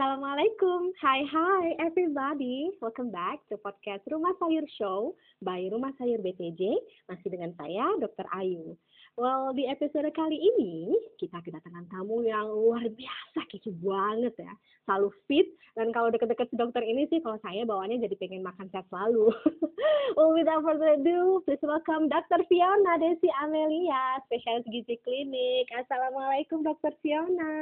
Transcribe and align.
Assalamualaikum. 0.00 0.96
Hai 0.96 1.28
hai 1.28 1.76
everybody. 1.76 2.72
Welcome 2.80 3.12
back 3.12 3.44
to 3.52 3.60
podcast 3.60 4.00
Rumah 4.08 4.32
Sayur 4.40 4.64
Show 4.80 5.12
by 5.44 5.68
Rumah 5.68 5.92
Sayur 6.00 6.24
BTJ. 6.24 6.72
Masih 7.04 7.28
dengan 7.28 7.52
saya 7.60 7.84
Dr. 8.00 8.24
Ayu. 8.32 8.80
Well, 9.20 9.52
di 9.52 9.68
episode 9.68 10.08
kali 10.16 10.40
ini 10.40 10.96
kita 11.20 11.44
kedatangan 11.44 11.84
tamu 11.92 12.24
yang 12.24 12.48
luar 12.48 12.80
biasa 12.88 13.44
kece 13.52 13.76
banget 13.76 14.32
ya. 14.40 14.48
Selalu 14.88 15.12
fit 15.28 15.52
dan 15.76 15.92
kalau 15.92 16.08
deket-deket 16.08 16.48
si 16.48 16.56
dokter 16.56 16.80
ini 16.80 17.04
sih 17.12 17.20
kalau 17.20 17.36
saya 17.44 17.60
bawaannya 17.68 18.00
jadi 18.00 18.16
pengen 18.16 18.40
makan 18.40 18.72
sehat 18.72 18.88
selalu. 18.88 19.28
well, 20.16 20.32
without 20.32 20.64
further 20.64 20.96
ado, 20.96 21.44
please 21.44 21.60
welcome 21.60 22.08
Dr. 22.08 22.40
Fiona 22.48 22.96
Desi 22.96 23.28
Amelia, 23.44 24.16
spesialis 24.24 24.64
gizi 24.64 24.96
klinik. 25.04 25.68
Assalamualaikum 25.76 26.64
Dr. 26.64 26.96
Fiona. 27.04 27.52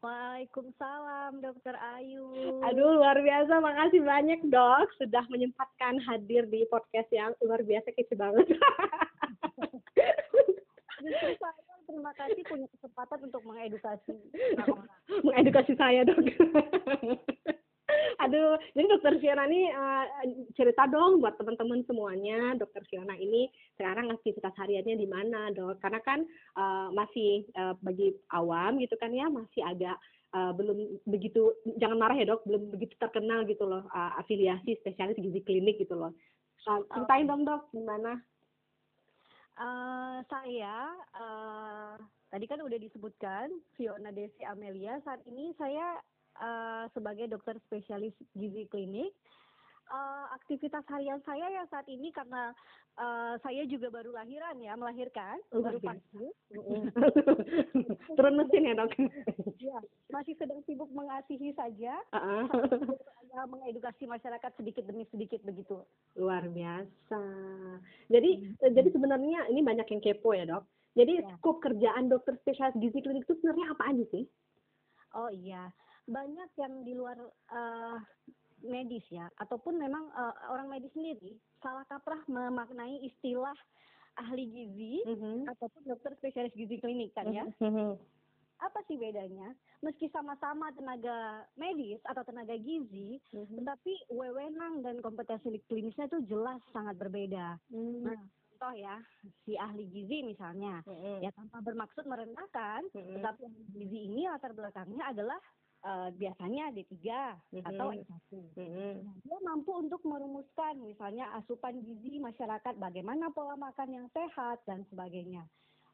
Waalaikumsalam 0.00 1.44
Dokter 1.44 1.76
Ayu. 1.76 2.24
Aduh 2.64 2.96
luar 2.96 3.20
biasa, 3.20 3.60
makasih 3.60 4.00
banyak 4.00 4.40
dok 4.48 4.88
sudah 4.96 5.20
menyempatkan 5.28 6.00
hadir 6.08 6.48
di 6.48 6.64
podcast 6.72 7.12
yang 7.12 7.36
luar 7.44 7.60
biasa 7.60 7.92
kece 7.92 8.16
banget. 8.16 8.48
Justru 11.04 11.36
saya 11.36 11.60
terima 11.84 12.16
kasih 12.16 12.40
punya 12.48 12.64
kesempatan 12.72 13.28
untuk 13.28 13.44
mengedukasi 13.44 14.16
mengedukasi 15.20 15.76
saya 15.76 16.08
dok. 16.08 16.24
Aduh, 18.20 18.60
jadi 18.76 18.84
dokter 18.84 19.16
Fiona 19.16 19.48
ini 19.48 19.72
uh, 19.72 20.04
cerita 20.52 20.84
dong 20.84 21.24
buat 21.24 21.40
teman-teman 21.40 21.80
semuanya, 21.88 22.52
dokter 22.52 22.84
Fiona 22.92 23.16
ini 23.16 23.48
sekarang 23.80 24.12
aktivitas 24.12 24.52
hariannya 24.60 25.00
di 25.00 25.08
mana 25.08 25.48
dok? 25.56 25.80
Karena 25.80 26.04
kan 26.04 26.20
uh, 26.52 26.92
masih 26.92 27.48
uh, 27.56 27.72
bagi 27.80 28.12
awam 28.36 28.76
gitu 28.76 28.92
kan 29.00 29.08
ya, 29.16 29.24
masih 29.32 29.64
agak 29.64 29.96
uh, 30.36 30.52
belum 30.52 31.00
begitu, 31.08 31.56
jangan 31.80 31.96
marah 31.96 32.16
ya 32.20 32.28
dok, 32.28 32.44
belum 32.44 32.76
begitu 32.76 32.92
terkenal 33.00 33.48
gitu 33.48 33.64
loh, 33.64 33.88
uh, 33.88 34.12
afiliasi 34.20 34.76
spesialis 34.84 35.16
gizi 35.16 35.40
klinik 35.40 35.80
gitu 35.80 35.96
loh. 35.96 36.12
Uh, 36.68 36.84
ceritain 36.92 37.24
dong 37.24 37.48
dok, 37.48 37.72
gimana? 37.72 38.20
Uh, 39.56 40.20
saya 40.28 40.92
uh, 41.16 41.96
tadi 42.28 42.44
kan 42.44 42.60
udah 42.60 42.76
disebutkan 42.76 43.48
Fiona 43.80 44.12
Desi 44.12 44.44
Amelia. 44.44 45.00
Saat 45.08 45.24
ini 45.24 45.56
saya 45.56 45.96
uh, 46.38 46.84
sebagai 46.94 47.26
dokter 47.26 47.58
spesialis 47.66 48.14
gizi 48.36 48.68
klinik. 48.70 49.10
Uh, 49.90 50.30
aktivitas 50.38 50.86
harian 50.86 51.18
saya 51.26 51.50
ya 51.50 51.66
saat 51.66 51.82
ini 51.90 52.14
karena 52.14 52.54
uh, 52.94 53.34
saya 53.42 53.66
juga 53.66 53.90
baru 53.90 54.14
lahiran 54.14 54.54
ya 54.62 54.78
melahirkan 54.78 55.34
oh, 55.50 55.66
baru 55.66 55.82
pagi. 55.82 56.30
Turun 58.14 58.38
mesin 58.38 58.70
ya 58.70 58.78
dok? 58.78 58.94
Ya 59.58 59.82
masih 60.14 60.38
sedang 60.38 60.62
sibuk 60.62 60.86
mengasihi 60.94 61.50
saja. 61.58 61.98
Uh 62.14 62.46
-uh. 62.46 63.46
mengedukasi 63.50 64.06
masyarakat 64.06 64.50
sedikit 64.58 64.86
demi 64.86 65.10
sedikit 65.10 65.42
begitu. 65.42 65.82
Luar 66.14 66.46
biasa. 66.46 67.22
Jadi 68.14 68.30
hmm. 68.46 68.70
jadi 68.70 68.88
sebenarnya 68.94 69.50
ini 69.50 69.58
banyak 69.66 69.90
yang 69.90 70.02
kepo 70.06 70.38
ya 70.38 70.46
dok. 70.46 70.70
Jadi 70.94 71.18
ya. 71.18 71.34
skop 71.34 71.58
kerjaan 71.58 72.06
dokter 72.06 72.38
spesialis 72.46 72.78
gizi 72.78 73.02
klinik 73.02 73.26
itu 73.26 73.34
sebenarnya 73.42 73.74
apa 73.74 73.82
aja 73.90 74.04
sih? 74.14 74.22
Oh 75.18 75.30
iya 75.34 75.74
banyak 76.08 76.50
yang 76.56 76.74
di 76.84 76.92
luar 76.96 77.18
uh, 77.52 77.98
medis 78.64 79.04
ya 79.08 79.28
ataupun 79.40 79.80
memang 79.80 80.08
uh, 80.12 80.34
orang 80.52 80.68
medis 80.68 80.92
sendiri 80.92 81.36
salah 81.64 81.84
kaprah 81.88 82.20
memaknai 82.28 83.00
istilah 83.08 83.56
ahli 84.20 84.44
gizi 84.48 84.94
mm 85.06 85.16
-hmm. 85.16 85.36
ataupun 85.48 85.82
dokter 85.86 86.12
spesialis 86.20 86.52
gizi 86.52 86.76
klinik 86.76 87.14
kan 87.16 87.30
ya. 87.30 87.46
Mm 87.62 87.72
-hmm. 87.72 87.92
Apa 88.60 88.84
sih 88.84 89.00
bedanya? 89.00 89.56
Meski 89.80 90.12
sama-sama 90.12 90.68
tenaga 90.76 91.48
medis 91.56 91.96
atau 92.04 92.20
tenaga 92.20 92.52
gizi, 92.60 93.16
mm 93.32 93.48
-hmm. 93.48 93.56
tetapi 93.62 93.92
wewenang 94.12 94.84
dan 94.84 95.00
kompetensi 95.00 95.56
klinisnya 95.64 96.12
itu 96.12 96.20
jelas 96.28 96.60
sangat 96.74 97.00
berbeda. 97.00 97.56
Mm 97.72 97.80
-hmm. 97.80 98.04
Nah, 98.04 98.20
contoh 98.60 98.76
ya 98.76 99.00
si 99.48 99.56
ahli 99.56 99.88
gizi 99.88 100.20
misalnya 100.20 100.84
mm 100.84 100.92
-hmm. 100.92 101.16
ya 101.24 101.32
tanpa 101.32 101.64
bermaksud 101.64 102.04
merendahkan 102.04 102.84
mm 102.92 103.00
-hmm. 103.00 103.14
tetapi 103.16 103.40
ahli 103.48 103.64
gizi 103.72 103.98
ini 104.04 104.28
latar 104.28 104.52
belakangnya 104.52 105.00
adalah 105.08 105.40
uh, 105.84 106.08
biasanya 106.14 106.72
D3 106.74 106.96
mm-hmm. 106.96 107.68
atau 107.74 107.88
S1. 107.92 108.30
Mm-hmm. 108.56 108.92
Nah, 109.04 109.14
dia 109.24 109.38
mampu 109.44 109.72
untuk 109.76 110.02
merumuskan 110.04 110.80
misalnya 110.84 111.32
asupan 111.40 111.80
gizi 111.84 112.20
masyarakat 112.20 112.74
bagaimana 112.76 113.32
pola 113.32 113.56
makan 113.56 113.88
yang 113.90 114.06
sehat 114.12 114.60
dan 114.68 114.84
sebagainya 114.92 115.44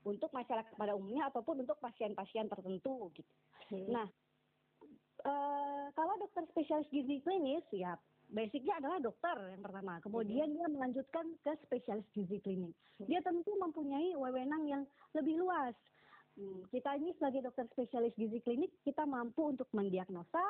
untuk 0.06 0.30
masyarakat 0.30 0.70
pada 0.78 0.94
umumnya 0.94 1.26
ataupun 1.30 1.66
untuk 1.66 1.78
pasien-pasien 1.82 2.46
tertentu 2.46 3.10
gitu. 3.14 3.32
Mm-hmm. 3.74 3.90
Nah, 3.90 4.06
uh, 5.26 5.86
kalau 5.94 6.14
dokter 6.18 6.46
spesialis 6.54 6.90
gizi 6.90 7.22
klinis 7.22 7.66
ya 7.74 7.98
basicnya 8.26 8.82
adalah 8.82 8.98
dokter 8.98 9.38
yang 9.54 9.62
pertama. 9.62 10.02
Kemudian 10.02 10.50
mm-hmm. 10.50 10.66
dia 10.66 10.66
melanjutkan 10.70 11.26
ke 11.42 11.52
spesialis 11.66 12.06
gizi 12.14 12.38
klinik. 12.42 12.74
Dia 13.06 13.22
tentu 13.22 13.54
mempunyai 13.60 14.16
wewenang 14.18 14.64
yang 14.66 14.82
lebih 15.14 15.42
luas 15.42 15.74
Hmm, 16.36 16.68
kita 16.68 17.00
ini 17.00 17.16
sebagai 17.16 17.48
dokter 17.48 17.64
spesialis 17.72 18.12
gizi 18.14 18.44
klinik 18.44 18.68
kita 18.84 19.08
mampu 19.08 19.48
untuk 19.48 19.68
mendiagnosa, 19.72 20.44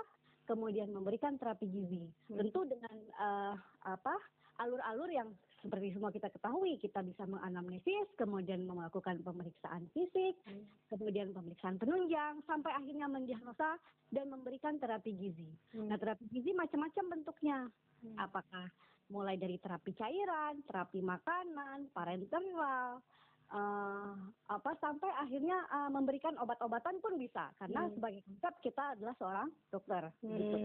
kemudian 0.50 0.90
memberikan 0.90 1.38
terapi 1.38 1.66
gizi. 1.70 2.02
Hmm. 2.30 2.42
Tentu 2.42 2.66
dengan 2.66 2.96
uh, 3.18 3.54
apa 3.86 4.14
alur-alur 4.58 5.10
yang 5.12 5.28
seperti 5.62 5.98
semua 5.98 6.14
kita 6.14 6.30
ketahui, 6.30 6.78
kita 6.78 7.02
bisa 7.02 7.26
menganamnesis, 7.26 8.06
kemudian 8.14 8.62
melakukan 8.66 9.18
pemeriksaan 9.22 9.90
fisik, 9.90 10.38
hmm. 10.46 10.64
kemudian 10.90 11.34
pemeriksaan 11.34 11.78
penunjang, 11.78 12.38
sampai 12.46 12.70
akhirnya 12.70 13.10
mendiagnosa 13.10 13.78
dan 14.14 14.30
memberikan 14.30 14.78
terapi 14.78 15.10
gizi. 15.14 15.50
Hmm. 15.74 15.90
Nah, 15.90 15.98
terapi 15.98 16.26
gizi 16.30 16.54
macam-macam 16.54 17.04
bentuknya. 17.18 17.58
Hmm. 18.02 18.16
Apakah 18.20 18.70
mulai 19.10 19.38
dari 19.38 19.58
terapi 19.58 19.90
cairan, 19.94 20.62
terapi 20.66 20.98
makanan, 21.02 21.90
parenteral, 21.90 23.02
uh, 23.50 24.05
apa 24.56 24.72
sampai 24.80 25.12
akhirnya 25.20 25.60
uh, 25.68 25.92
memberikan 25.92 26.32
obat-obatan 26.40 26.96
pun 27.04 27.20
bisa 27.20 27.52
karena 27.60 27.84
hmm. 27.84 27.92
sebagai 27.92 28.20
konsep 28.24 28.54
kita 28.64 28.84
adalah 28.96 29.14
seorang 29.20 29.48
dokter. 29.68 30.02
Gitu. 30.24 30.32
Hmm. 30.32 30.40
Gitu. 30.40 30.58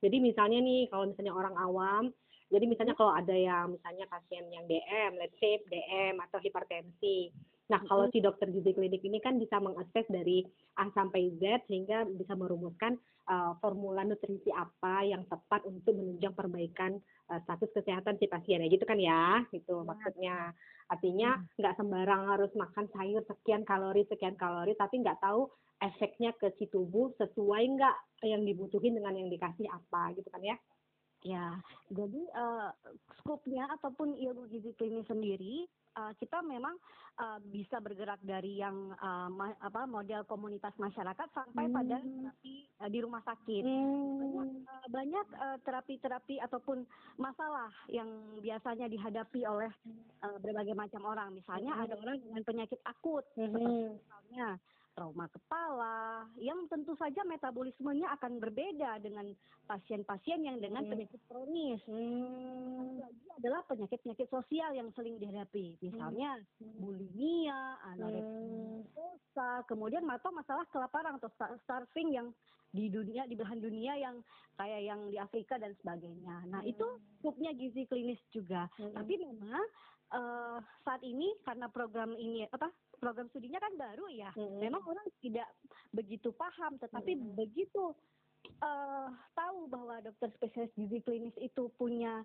Jadi 0.00 0.16
misalnya 0.20 0.58
nih 0.64 0.88
kalau 0.88 1.04
misalnya 1.08 1.34
orang 1.36 1.56
awam, 1.60 2.04
jadi 2.48 2.64
misalnya 2.64 2.94
hmm. 2.96 3.00
kalau 3.04 3.12
ada 3.12 3.36
yang 3.36 3.76
misalnya 3.76 4.08
pasien 4.08 4.44
yang 4.48 4.64
DM, 4.64 5.20
let's 5.20 5.36
say 5.36 5.60
DM 5.68 6.16
atau 6.24 6.40
hipertensi. 6.40 7.32
Nah 7.66 7.82
kalau 7.90 8.06
si 8.14 8.22
dokter 8.22 8.46
gizi 8.54 8.70
klinik 8.70 9.02
ini 9.02 9.18
kan 9.18 9.42
bisa 9.42 9.58
mengakses 9.58 10.06
dari 10.06 10.46
A 10.78 10.86
sampai 10.94 11.34
Z 11.42 11.66
sehingga 11.66 12.06
bisa 12.06 12.38
merumuskan 12.38 12.94
uh, 13.26 13.58
formula 13.58 14.06
nutrisi 14.06 14.54
apa 14.54 15.02
yang 15.02 15.26
tepat 15.26 15.66
untuk 15.66 15.98
menunjang 15.98 16.30
perbaikan 16.30 17.02
uh, 17.26 17.42
status 17.42 17.70
kesehatan 17.74 18.22
si 18.22 18.30
pasien 18.30 18.62
ya 18.62 18.70
gitu 18.70 18.86
kan 18.86 18.98
ya, 18.98 19.42
gitu 19.50 19.82
ya. 19.82 19.86
maksudnya. 19.86 20.36
Artinya 20.86 21.42
nggak 21.58 21.76
sembarang 21.82 22.22
harus 22.30 22.52
makan 22.54 22.86
sayur 22.94 23.26
sekian 23.26 23.66
kalori 23.66 24.06
sekian 24.06 24.38
kalori, 24.38 24.78
tapi 24.78 25.02
nggak 25.02 25.18
tahu 25.18 25.50
efeknya 25.82 26.30
ke 26.38 26.54
si 26.56 26.70
tubuh 26.70 27.10
sesuai 27.18 27.62
nggak 27.74 27.96
yang 28.24 28.46
dibutuhin 28.46 28.94
dengan 28.94 29.18
yang 29.18 29.28
dikasih 29.28 29.66
apa 29.68 30.14
gitu 30.14 30.30
kan 30.30 30.42
ya? 30.46 30.56
Ya, 31.26 31.58
jadi 31.90 32.22
uh, 32.38 32.70
skupnya 33.18 33.66
ataupun 33.74 34.14
ilmu 34.14 34.46
gizi 34.46 34.70
klinis 34.78 35.10
sendiri 35.10 35.66
kita 36.20 36.44
memang 36.44 36.76
uh, 37.16 37.38
bisa 37.48 37.80
bergerak 37.80 38.20
dari 38.20 38.60
yang 38.60 38.92
uh, 39.00 39.28
apa 39.64 39.88
model 39.88 40.28
komunitas 40.28 40.72
masyarakat 40.76 41.28
sampai 41.32 41.64
hmm. 41.68 41.74
pada 41.74 41.96
terapi 42.00 42.54
uh, 42.80 42.88
di 42.92 42.98
rumah 43.00 43.22
sakit. 43.24 43.62
Hmm. 43.64 44.64
Banyak 44.86 45.26
terapi-terapi 45.64 46.36
uh, 46.40 46.44
ataupun 46.46 46.84
masalah 47.16 47.72
yang 47.88 48.08
biasanya 48.44 48.86
dihadapi 48.92 49.48
oleh 49.48 49.72
uh, 50.20 50.36
berbagai 50.40 50.76
macam 50.76 51.02
orang. 51.08 51.32
Misalnya 51.32 51.72
hmm. 51.72 51.82
ada 51.88 51.94
orang 51.96 52.16
dengan 52.20 52.42
penyakit 52.44 52.80
akut, 52.84 53.24
hmm. 53.34 53.42
seperti 53.48 53.74
misalnya 53.96 54.48
trauma 54.96 55.28
kepala 55.28 56.24
yang 56.40 56.64
tentu 56.72 56.96
saja 56.96 57.20
metabolismenya 57.28 58.08
akan 58.16 58.40
berbeda 58.40 58.96
dengan 59.04 59.28
pasien-pasien 59.68 60.40
yang 60.40 60.56
dengan 60.56 60.88
hmm. 60.88 60.90
penyakit 60.96 61.20
kronis. 61.28 61.84
Hmm. 61.84 62.96
Lagi 62.96 63.28
adalah 63.36 63.60
penyakit-penyakit 63.68 64.32
sosial 64.32 64.72
yang 64.72 64.88
sering 64.96 65.20
dihadapi, 65.20 65.76
misalnya 65.84 66.40
hmm. 66.64 66.80
bulimia, 66.80 67.76
anoreksia, 67.92 68.96
hmm. 69.36 69.68
kemudian 69.68 70.08
atau 70.08 70.32
masalah 70.32 70.64
kelaparan 70.72 71.20
atau 71.20 71.28
starving 71.68 72.16
yang 72.16 72.32
di 72.72 72.88
dunia 72.88 73.28
di 73.28 73.36
belahan 73.36 73.60
dunia 73.60 73.94
yang 74.00 74.16
kayak 74.56 74.80
yang 74.80 75.00
di 75.12 75.20
Afrika 75.20 75.60
dan 75.60 75.76
sebagainya. 75.80 76.48
Nah, 76.48 76.64
hmm. 76.64 76.72
itu 76.72 76.86
skupnya 77.20 77.52
gizi 77.52 77.84
klinis 77.84 78.20
juga. 78.32 78.68
Hmm. 78.80 78.96
Tapi 78.96 79.14
memang 79.20 79.64
uh, 80.12 80.58
saat 80.84 81.02
ini 81.02 81.34
karena 81.42 81.66
program 81.72 82.14
ini 82.14 82.46
apa 82.48 82.70
program 82.98 83.28
studinya 83.30 83.60
kan 83.60 83.72
baru 83.76 84.06
ya. 84.10 84.30
Hmm. 84.34 84.60
Memang 84.60 84.82
orang 84.84 85.06
tidak 85.20 85.48
begitu 85.92 86.32
paham, 86.34 86.76
tetapi 86.80 87.12
hmm. 87.16 87.34
begitu 87.36 87.94
uh, 88.62 89.08
tahu 89.34 89.70
bahwa 89.70 90.00
dokter 90.02 90.30
spesialis 90.36 90.72
gizi 90.74 90.98
klinis 91.02 91.36
itu 91.38 91.70
punya 91.76 92.24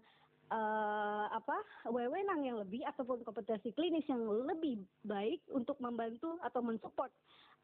uh, 0.51 1.25
apa 1.31 1.57
wewenang 1.89 2.43
yang 2.45 2.57
lebih 2.59 2.83
ataupun 2.85 3.23
kompetensi 3.23 3.71
klinis 3.73 4.05
yang 4.05 4.21
lebih 4.21 4.83
baik 5.07 5.41
untuk 5.51 5.79
membantu 5.79 6.37
atau 6.43 6.61
mensupport 6.61 7.11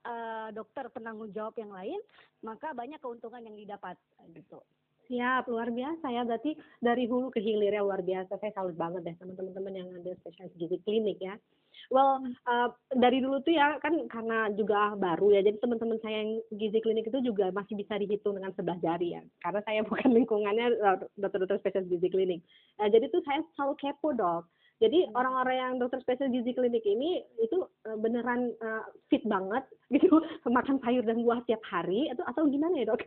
uh, 0.07 0.49
dokter 0.55 0.87
penanggung 0.89 1.29
jawab 1.35 1.53
yang 1.59 1.71
lain, 1.71 1.99
maka 2.41 2.71
banyak 2.71 2.97
keuntungan 3.03 3.43
yang 3.43 3.55
didapat 3.55 3.99
gitu. 4.33 4.63
Siap, 5.07 5.47
luar 5.47 5.71
biasa 5.71 6.11
ya. 6.11 6.27
Berarti 6.27 6.51
dari 6.83 7.07
hulu 7.07 7.31
ke 7.31 7.39
hilir 7.39 7.71
ya 7.71 7.79
luar 7.79 8.03
biasa. 8.03 8.35
Saya 8.43 8.51
salut 8.51 8.75
banget 8.75 9.07
deh 9.07 9.15
sama 9.15 9.31
teman-teman 9.39 9.73
yang 9.79 9.87
ada 9.95 10.11
spesialis 10.19 10.51
gizi 10.59 10.83
klinik 10.83 11.15
ya. 11.23 11.39
Well, 11.87 12.19
uh, 12.45 12.69
dari 12.95 13.23
dulu 13.23 13.39
tuh 13.41 13.55
ya 13.55 13.79
kan 13.79 13.95
karena 14.11 14.51
juga 14.53 14.93
baru 14.99 15.37
ya. 15.37 15.41
Jadi 15.45 15.57
teman-teman 15.63 15.97
saya 16.03 16.23
yang 16.23 16.31
gizi 16.55 16.79
klinik 16.83 17.07
itu 17.07 17.19
juga 17.23 17.49
masih 17.55 17.79
bisa 17.79 17.95
dihitung 17.95 18.35
dengan 18.35 18.51
sebelah 18.53 18.79
jari 18.83 19.17
ya. 19.17 19.21
Karena 19.41 19.61
saya 19.63 19.81
bukan 19.89 20.09
lingkungannya 20.11 20.67
uh, 20.83 20.97
dokter-dokter 21.15 21.61
spesialis 21.63 21.89
gizi 21.89 22.09
klinik. 22.11 22.41
Uh, 22.81 22.89
jadi 22.91 23.07
tuh 23.09 23.23
saya 23.23 23.41
selalu 23.55 23.73
kepo 23.79 24.11
dok 24.13 24.45
jadi 24.77 25.09
hmm. 25.09 25.17
orang-orang 25.17 25.57
yang 25.57 25.73
dokter 25.81 25.99
spesial 26.05 26.29
gizi 26.29 26.53
klinik 26.53 26.85
ini 26.85 27.25
itu 27.41 27.65
beneran 27.97 28.53
uh, 28.61 28.85
fit 29.09 29.25
banget 29.25 29.65
gitu, 29.93 30.21
makan 30.45 30.77
sayur 30.85 31.01
dan 31.01 31.25
buah 31.25 31.41
tiap 31.49 31.61
hari 31.65 32.13
atau 32.13 32.23
atau 32.29 32.45
gimana 32.45 32.77
ya 32.77 32.93
dok? 32.93 33.01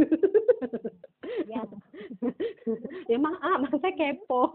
ya, 1.53 1.63
ya 3.07 3.19
maaf, 3.23 3.71
saya 3.79 3.95
kepo. 3.95 4.51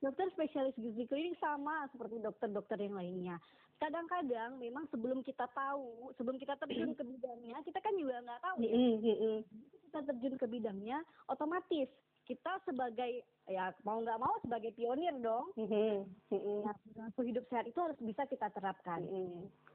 Dokter 0.00 0.32
spesialis 0.32 0.72
gizi 0.80 1.04
klinik 1.04 1.36
sama 1.36 1.84
seperti 1.92 2.24
dokter-dokter 2.24 2.80
yang 2.80 2.96
lainnya. 2.96 3.36
Kadang-kadang 3.76 4.56
memang 4.56 4.88
sebelum 4.88 5.20
kita 5.20 5.44
tahu, 5.52 6.12
sebelum 6.16 6.40
kita 6.40 6.56
terjun 6.56 6.96
ke 6.96 7.04
bidangnya, 7.04 7.60
kita 7.64 7.78
kan 7.84 7.92
juga 7.96 8.24
nggak 8.24 8.40
tahu 8.40 8.56
ya. 8.64 8.72
Kita 9.88 10.00
terjun 10.08 10.34
ke 10.40 10.46
bidangnya, 10.48 11.04
otomatis 11.28 11.88
kita 12.24 12.62
sebagai 12.62 13.26
ya 13.50 13.74
mau 13.82 13.98
nggak 13.98 14.20
mau 14.22 14.38
sebagai 14.46 14.70
pionir 14.78 15.12
dong. 15.18 15.50
Mm-hmm. 15.58 16.06
Nah, 16.94 17.10
hidup 17.20 17.44
sehat 17.50 17.66
itu 17.66 17.80
harus 17.80 17.98
bisa 17.98 18.22
kita 18.30 18.46
terapkan. 18.54 19.02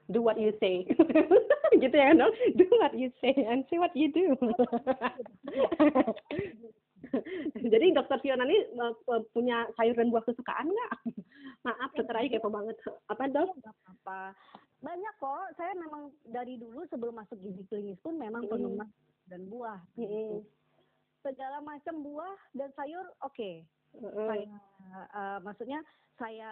Do 0.08 0.22
what 0.22 0.38
you 0.38 0.54
say, 0.62 0.86
gitu 1.82 1.94
ya 1.94 2.16
dong. 2.16 2.32
Do 2.56 2.64
what 2.80 2.96
you 2.96 3.12
say 3.20 3.34
and 3.34 3.66
see 3.68 3.76
what 3.76 3.92
you 3.92 4.08
do. 4.08 4.32
Jadi 7.72 7.86
dokter 7.94 8.18
Fiona 8.22 8.44
ini 8.46 8.58
uh, 8.78 9.22
punya 9.30 9.66
sayur 9.78 9.94
dan 9.94 10.10
buah 10.10 10.24
kesukaan 10.26 10.68
nggak? 10.68 10.92
Maaf, 11.66 11.90
dokter 11.94 12.16
Ayu 12.18 12.28
kepo 12.30 12.48
banget. 12.50 12.76
Apa 13.10 13.30
dok? 13.30 13.50
apa. 13.64 14.34
Banyak 14.80 15.14
kok. 15.18 15.46
Saya 15.58 15.72
memang 15.74 16.14
dari 16.28 16.60
dulu 16.60 16.84
sebelum 16.90 17.16
masuk 17.18 17.38
gizi 17.42 17.64
klinis 17.66 17.98
pun 18.04 18.18
memang 18.20 18.46
penggemar 18.46 18.86
dan 19.26 19.46
buah. 19.50 19.80
Mm-hmm 19.98 20.56
segala 21.26 21.58
macam 21.58 22.06
buah 22.06 22.38
dan 22.54 22.70
sayur 22.78 23.02
oke 23.26 23.34
okay. 23.34 23.66
Uh, 24.02 24.28
saya 24.28 24.56
uh, 25.14 25.38
maksudnya 25.44 25.80
saya 26.16 26.50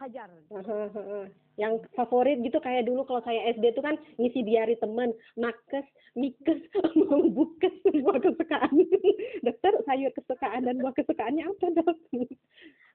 hajar. 0.00 0.28
Uh, 0.48 1.28
yang 1.60 1.76
favorit 1.92 2.40
gitu 2.40 2.56
kayak 2.64 2.88
dulu 2.88 3.04
kalau 3.04 3.20
saya 3.20 3.52
SD 3.52 3.76
itu 3.76 3.82
kan 3.84 3.96
ngisi 4.16 4.40
diari 4.40 4.76
teman 4.80 5.12
nakes 5.36 5.84
mikes 6.16 6.60
mau 7.00 7.20
bukes 7.28 7.72
buah 7.84 8.18
kesukaan. 8.20 8.72
Dokter 9.46 9.72
sayur 9.84 10.12
kesukaan 10.16 10.64
dan 10.64 10.80
buah 10.80 10.96
kesukaannya 10.96 11.44
apa 11.44 11.66
dok? 11.76 11.96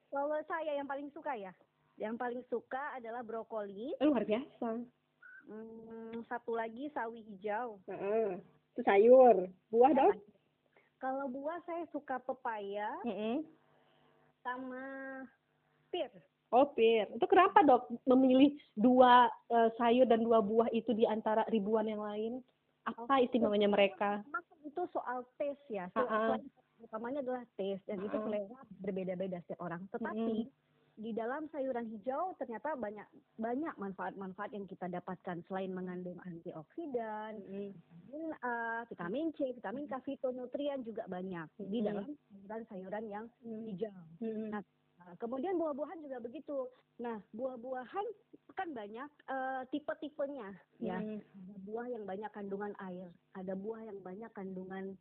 Kalau 0.09 0.39
saya 0.49 0.71
yang 0.73 0.89
paling 0.89 1.09
suka 1.13 1.38
ya? 1.38 1.53
Yang 1.97 2.15
paling 2.17 2.41
suka 2.49 2.97
adalah 2.97 3.21
brokoli. 3.21 3.94
Luar 4.01 4.25
biasa. 4.25 4.81
Hmm, 5.47 6.13
satu 6.27 6.57
lagi 6.57 6.89
sawi 6.91 7.23
hijau. 7.23 7.77
Uh, 7.89 8.41
itu 8.73 8.81
sayur. 8.81 9.49
Buah 9.69 9.94
dok? 9.94 10.17
Kalau 10.97 11.29
buah 11.29 11.61
saya 11.69 11.85
suka 11.94 12.17
pepaya. 12.25 12.89
Mm 13.05 13.13
-hmm. 13.13 13.35
Sama 14.47 14.83
pir. 15.91 16.11
Oh 16.55 16.71
pir. 16.71 17.11
Itu 17.11 17.27
kenapa 17.27 17.59
dok 17.67 17.91
memilih 18.07 18.55
dua 18.79 19.27
uh, 19.51 19.69
sayur 19.75 20.07
dan 20.07 20.23
dua 20.23 20.39
buah 20.39 20.71
itu 20.71 20.95
di 20.95 21.03
antara 21.03 21.44
ribuan 21.51 21.91
yang 21.91 21.99
lain? 21.99 22.39
Apa 22.88 23.19
istimewanya 23.19 23.67
mereka? 23.67 24.23
Itu 24.63 24.88
soal 24.95 25.27
taste 25.35 25.67
ya. 25.67 25.91
Soal, 25.91 26.07
uh 26.07 26.39
-uh. 26.39 26.83
utamanya 26.88 27.19
adalah 27.19 27.44
taste 27.59 27.83
dan 27.83 27.99
uh 27.99 28.07
-uh. 28.07 28.07
itu 28.07 28.17
selera 28.23 28.59
berbeda-beda 28.79 29.38
setiap 29.44 29.59
orang. 29.59 29.83
Tetapi 29.91 30.15
mm 30.15 30.44
-hmm 30.47 30.65
di 30.97 31.13
dalam 31.13 31.45
sayuran 31.53 31.85
hijau 31.94 32.33
ternyata 32.41 32.73
banyak 32.73 33.05
banyak 33.38 33.73
manfaat-manfaat 33.77 34.49
yang 34.49 34.65
kita 34.65 34.89
dapatkan 34.89 35.45
selain 35.45 35.69
mengandung 35.69 36.17
antioksidan, 36.25 37.38
mm. 37.38 37.69
vitamin 37.77 38.25
A, 38.41 38.81
vitamin 38.89 39.27
C, 39.38 39.53
vitamin 39.53 39.85
K, 39.85 39.94
fitonutrien 40.01 40.81
juga 40.81 41.05
banyak 41.05 41.45
mm. 41.61 41.69
di 41.69 41.79
dalam 41.85 42.05
sayuran-sayuran 42.09 43.05
yang 43.05 43.25
mm. 43.45 43.61
hijau. 43.69 44.03
Mm. 44.25 44.49
Nah, 44.49 44.63
kemudian 45.21 45.53
buah-buahan 45.61 46.01
juga 46.01 46.17
begitu. 46.17 46.65
Nah, 46.97 47.21
buah-buahan 47.29 48.05
kan 48.57 48.73
banyak 48.73 49.09
uh, 49.29 49.61
tipe-tipenya 49.69 50.49
ya. 50.81 50.97
Ada 50.97 51.57
buah 51.61 51.88
yang 51.94 52.03
banyak 52.09 52.31
kandungan 52.33 52.73
air, 52.81 53.13
ada 53.38 53.53
buah 53.53 53.85
yang 53.85 54.01
banyak 54.01 54.33
kandungan 54.33 54.97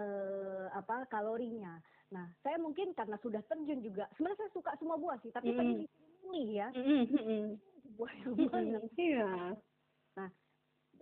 uh, 0.00 0.66
apa 0.72 1.04
kalorinya. 1.12 1.84
Nah, 2.14 2.30
saya 2.46 2.56
mungkin 2.62 2.94
karena 2.94 3.18
sudah 3.18 3.42
terjun 3.50 3.82
juga, 3.82 4.06
sebenarnya 4.14 4.46
saya 4.46 4.50
suka 4.54 4.70
semua 4.78 4.94
buah 4.94 5.18
sih, 5.18 5.34
tapi 5.34 5.50
mm. 5.50 5.58
tadi 5.58 5.72
dipilih 5.82 6.48
ya. 6.54 6.68
Mm. 6.70 7.46
Buah 7.98 8.12
yang 8.22 8.34
banyak. 8.54 8.82
Iya. 8.94 9.30
Nah, 10.14 10.28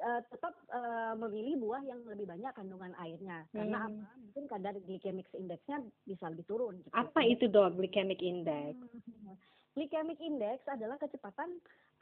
uh, 0.00 0.20
tetap 0.32 0.54
uh, 0.72 1.14
memilih 1.20 1.60
buah 1.60 1.82
yang 1.84 2.00
lebih 2.08 2.26
banyak 2.26 2.52
kandungan 2.56 2.92
airnya. 2.96 3.44
Karena 3.52 3.86
hmm. 3.86 3.88
apa? 3.88 4.04
Mungkin 4.24 4.44
kadar 4.48 4.74
glycemic 4.80 5.28
indexnya 5.36 5.84
bisa 6.08 6.32
lebih 6.32 6.48
turun. 6.48 6.80
Gitu. 6.80 6.92
Apa 6.96 7.20
itu 7.28 7.46
dok 7.48 7.76
glycemic 7.76 8.20
index? 8.24 8.76
Hmm. 8.76 9.36
Glycemic 9.72 10.18
index 10.20 10.60
adalah 10.68 10.96
kecepatan 11.00 11.48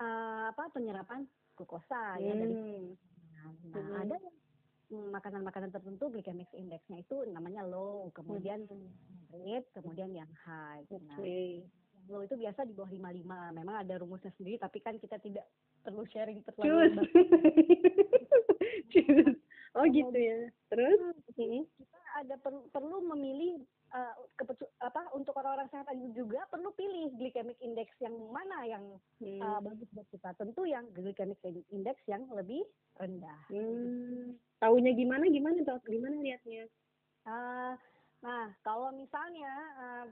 uh, 0.03 0.51
apa 0.51 0.71
penyerapan 0.75 1.27
glukosa 1.55 2.19
hmm. 2.19 2.23
ya 2.25 2.33
dari 2.35 2.55
hmm. 2.55 2.89
Nah, 3.71 3.81
hmm. 3.81 4.03
ada 4.07 4.15
yang 4.21 4.37
makanan-makanan 4.91 5.71
tertentu 5.71 6.11
glycemic 6.11 6.51
indexnya 6.53 7.01
itu 7.01 7.23
namanya 7.31 7.63
low, 7.63 8.11
kemudian 8.11 8.67
hmm. 8.67 9.63
kemudian 9.71 10.11
yang 10.11 10.31
high. 10.43 10.83
Nah, 10.91 11.19
low 12.11 12.27
itu 12.27 12.35
biasa 12.35 12.67
di 12.67 12.75
bawah 12.75 12.91
55. 12.91 13.55
Memang 13.55 13.77
ada 13.79 13.95
rumusnya 14.03 14.35
sendiri, 14.35 14.59
tapi 14.59 14.83
kan 14.83 14.99
kita 14.99 15.23
tidak 15.23 15.47
perlu 15.81 16.03
sharing 16.11 16.43
terlalu 16.43 17.01
oh 19.79 19.87
gitu 19.87 20.19
ya. 20.19 20.51
Terus 20.69 20.99
hmm, 21.39 21.63
kita 21.79 21.99
ada 22.19 22.35
perlu 22.43 22.67
perlu 22.75 22.99
memilih 23.15 23.63
uh, 23.95 24.15
apa 24.81 25.01
untuk 25.13 25.35
orang-orang 25.37 25.69
sehat 25.71 25.87
juga 26.15 26.47
perlu 26.49 26.71
pilih 26.75 27.13
glycemic 27.19 27.59
index 27.61 27.91
yang 27.99 28.15
mana 28.31 28.65
yang 28.67 28.85
hmm. 29.21 29.41
uh, 29.43 29.61
bagus 29.61 29.89
buat 29.93 30.09
kita. 30.11 30.35
Tentu 30.39 30.63
yang 30.67 30.87
glycemic 30.95 31.39
index 31.71 31.97
yang 32.07 32.25
lebih 32.31 32.63
rendah. 32.99 33.41
Hmm. 33.51 34.37
Taunya 34.63 34.93
gimana? 34.95 35.25
Gimana? 35.27 35.59
Gimana 35.65 36.17
lihatnya? 36.23 36.65
Uh, 37.27 37.75
nah, 38.25 38.49
kalau 38.65 38.95
misalnya 38.95 39.53
uh, 39.77 40.07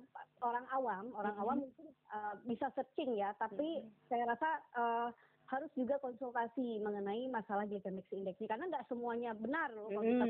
orang 0.45 0.67
awam, 0.75 1.05
orang 1.17 1.35
-hmm. 1.35 1.43
awam 1.45 1.59
mungkin 1.65 1.87
uh, 2.13 2.35
bisa 2.45 2.69
searching 2.77 3.17
ya, 3.17 3.33
tapi 3.41 3.81
-hmm. 3.81 3.91
saya 4.13 4.25
rasa 4.29 4.49
uh, 4.77 5.09
harus 5.49 5.73
juga 5.73 5.97
konsultasi 6.05 6.77
mengenai 6.85 7.25
masalah 7.33 7.65
glycemic 7.65 8.05
index 8.13 8.37
ini 8.37 8.49
karena 8.49 8.69
nggak 8.69 8.85
semuanya 8.85 9.33
benar 9.33 9.73
loh 9.73 9.89
kalau 9.89 10.05
kita 10.05 10.27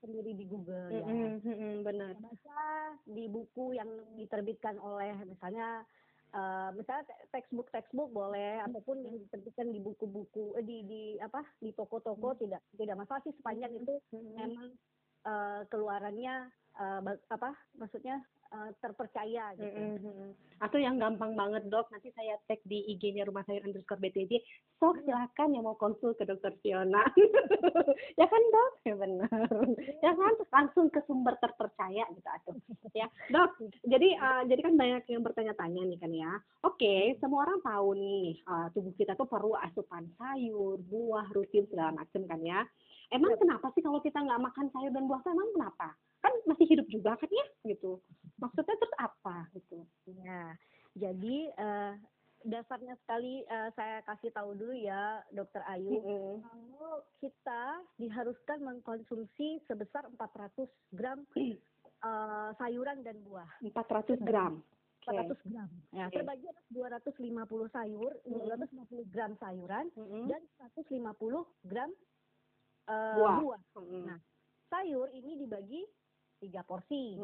sendiri 0.00 0.32
di 0.34 0.44
Google 0.46 0.88
ya. 0.92 1.04
benar. 1.82 2.14
Baca 2.18 2.62
di 3.04 3.24
buku 3.26 3.74
yang 3.76 3.90
diterbitkan 4.14 4.78
oleh 4.78 5.14
misalnya 5.26 5.82
uh, 6.34 6.70
misalnya 6.74 7.04
textbook 7.32 7.68
textbook 7.72 8.10
boleh 8.12 8.60
hmm. 8.60 8.66
ataupun 8.70 8.96
yang 9.04 9.16
diterbitkan 9.28 9.68
di 9.72 9.80
buku-buku 9.80 10.56
eh, 10.60 10.64
di 10.64 10.78
di 10.84 11.02
apa 11.20 11.44
di 11.60 11.72
toko-toko 11.72 12.34
hmm. 12.34 12.40
tidak 12.44 12.62
tidak 12.76 12.96
masalah 12.98 13.20
sih 13.24 13.34
sepanjang 13.36 13.72
itu 13.76 13.94
hmm. 14.12 14.32
memang 14.36 14.68
uh, 15.24 15.60
keluarannya 15.72 16.34
uh, 16.80 17.00
apa 17.32 17.50
maksudnya 17.76 18.20
uh, 18.52 18.70
terpercaya 18.80 19.52
gitu. 19.56 19.78
Mm 19.78 19.96
-hmm. 20.00 20.28
Atau 20.58 20.82
yang 20.82 20.98
gampang 20.98 21.38
banget 21.38 21.70
dok, 21.70 21.86
nanti 21.94 22.10
saya 22.18 22.34
tag 22.50 22.58
di 22.66 22.82
IG-nya 22.90 23.28
Rumah 23.28 23.46
Sayur 23.46 23.62
underscore 23.62 24.02
BTJ. 24.02 24.42
Sok 24.82 25.06
silakan 25.06 25.54
yang 25.54 25.64
mau 25.66 25.78
konsul 25.78 26.18
ke 26.18 26.26
dokter 26.26 26.54
Fiona. 26.62 27.02
ya 28.20 28.26
kan 28.26 28.42
dok? 28.50 28.72
Ya 28.82 28.94
benar. 28.98 29.30
ya 30.04 30.12
kan 30.14 30.34
langsung 30.50 30.90
ke 30.90 30.98
sumber 31.06 31.38
terpercaya 31.38 32.04
gitu 32.10 32.28
atau 32.28 32.52
ya 32.94 33.06
dok. 33.30 33.54
Jadi 33.86 34.08
uh, 34.18 34.42
jadi 34.50 34.60
kan 34.66 34.74
banyak 34.74 35.02
yang 35.06 35.22
bertanya-tanya 35.22 35.82
nih 35.86 35.98
kan 36.02 36.12
ya. 36.12 36.32
Oke, 36.66 36.82
okay, 36.82 37.02
semua 37.22 37.46
orang 37.46 37.62
tahu 37.62 37.94
nih 37.94 38.42
uh, 38.50 38.66
tubuh 38.74 38.94
kita 38.98 39.14
tuh 39.14 39.30
perlu 39.30 39.54
asupan 39.58 40.10
sayur, 40.18 40.82
buah, 40.90 41.30
rutin 41.30 41.70
segala 41.70 41.94
macam 41.94 42.26
kan 42.26 42.40
ya. 42.42 42.66
Emang 43.08 43.32
ya. 43.34 43.40
kenapa 43.40 43.72
sih 43.72 43.80
kalau 43.80 44.00
kita 44.04 44.20
nggak 44.20 44.42
makan 44.42 44.66
sayur 44.72 44.92
dan 44.92 45.08
buah, 45.08 45.22
emang 45.24 45.50
kenapa? 45.56 45.96
kan 46.22 46.32
masih 46.50 46.66
hidup 46.66 46.86
juga 46.90 47.14
kan 47.14 47.30
ya 47.30 47.46
gitu 47.74 48.02
maksudnya 48.42 48.74
terus 48.74 48.94
apa 48.98 49.46
gitu 49.54 49.86
ya 50.24 50.54
jadi 50.98 51.36
uh, 51.58 51.92
dasarnya 52.46 52.94
sekali 53.02 53.42
uh, 53.50 53.70
saya 53.74 54.02
kasih 54.06 54.30
tahu 54.34 54.54
dulu 54.54 54.74
ya 54.74 55.22
dokter 55.34 55.62
Ayu 55.70 55.94
mm 55.94 56.02
-hmm. 56.02 56.34
kalau 56.42 56.94
kita 57.22 57.62
diharuskan 57.98 58.58
mengkonsumsi 58.62 59.62
sebesar 59.66 60.06
400 60.18 60.66
gram 60.94 61.22
uh, 62.02 62.50
sayuran 62.58 63.02
dan 63.06 63.18
buah 63.26 63.50
400 63.62 64.22
gram 64.26 64.62
400 65.08 65.40
gram. 65.48 65.68
Ya, 65.88 66.04
Oke. 66.04 66.20
terbagi 66.20 66.46
atas 66.52 66.66
250 66.68 67.72
sayur, 67.72 68.12
Mm-mm. 68.28 68.44
250 68.44 69.08
gram 69.08 69.32
sayuran 69.40 69.88
Mm-mm. 69.96 70.28
dan 70.28 70.42
150 70.76 71.08
gram 71.64 71.90
eh, 72.88 73.14
Buah. 73.14 73.36
buah. 73.38 73.60
Mm-mm. 73.76 74.02
Nah, 74.04 74.18
Sayur 74.68 75.08
ini 75.10 75.36
dibagi 75.38 75.80
tiga 76.38 76.60
porsi, 76.60 77.16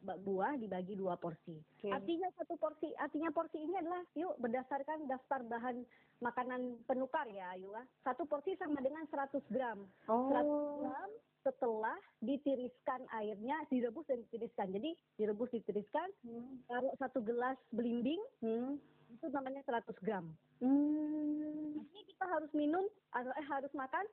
ba- 0.00 0.16
buah 0.16 0.54
dibagi 0.56 0.94
dua 0.94 1.14
porsi. 1.14 1.58
Oke. 1.76 1.90
Artinya 1.90 2.30
satu 2.32 2.54
porsi, 2.54 2.86
artinya 2.94 3.28
porsi 3.28 3.58
ini 3.58 3.74
adalah 3.74 3.98
yuk 4.14 4.38
berdasarkan 4.38 5.04
daftar 5.04 5.42
bahan 5.42 5.82
makanan 6.18 6.60
penukar 6.84 7.26
ya, 7.26 7.50
Ayu. 7.52 7.68
ah. 7.72 7.82
Satu 8.00 8.24
porsi 8.24 8.54
sama 8.56 8.78
dengan 8.78 9.04
100 9.06 9.42
gram. 9.48 9.84
100 10.06 10.46
Oh. 10.46 10.80
gram 10.80 11.10
setelah 11.40 11.98
ditiriskan 12.20 13.00
airnya, 13.10 13.56
direbus 13.66 14.06
dan 14.06 14.22
ditiriskan. 14.22 14.70
Jadi 14.70 14.90
direbus 15.16 15.50
ditiriskan, 15.50 16.08
Hmm. 16.22 16.62
taruh 16.64 16.94
satu 16.94 17.20
gelas 17.20 17.58
belimbing, 17.70 18.20
Hmm. 18.38 18.78
itu 19.10 19.26
namanya 19.28 19.64
100 19.64 19.98
gram. 19.98 20.30
Hmm. 20.60 21.74
Jadi 21.82 22.00
kita 22.06 22.24
harus 22.24 22.52
minum, 22.52 22.84
atau 23.10 23.32
eh 23.32 23.46
harus 23.46 23.72
makan 23.72 24.04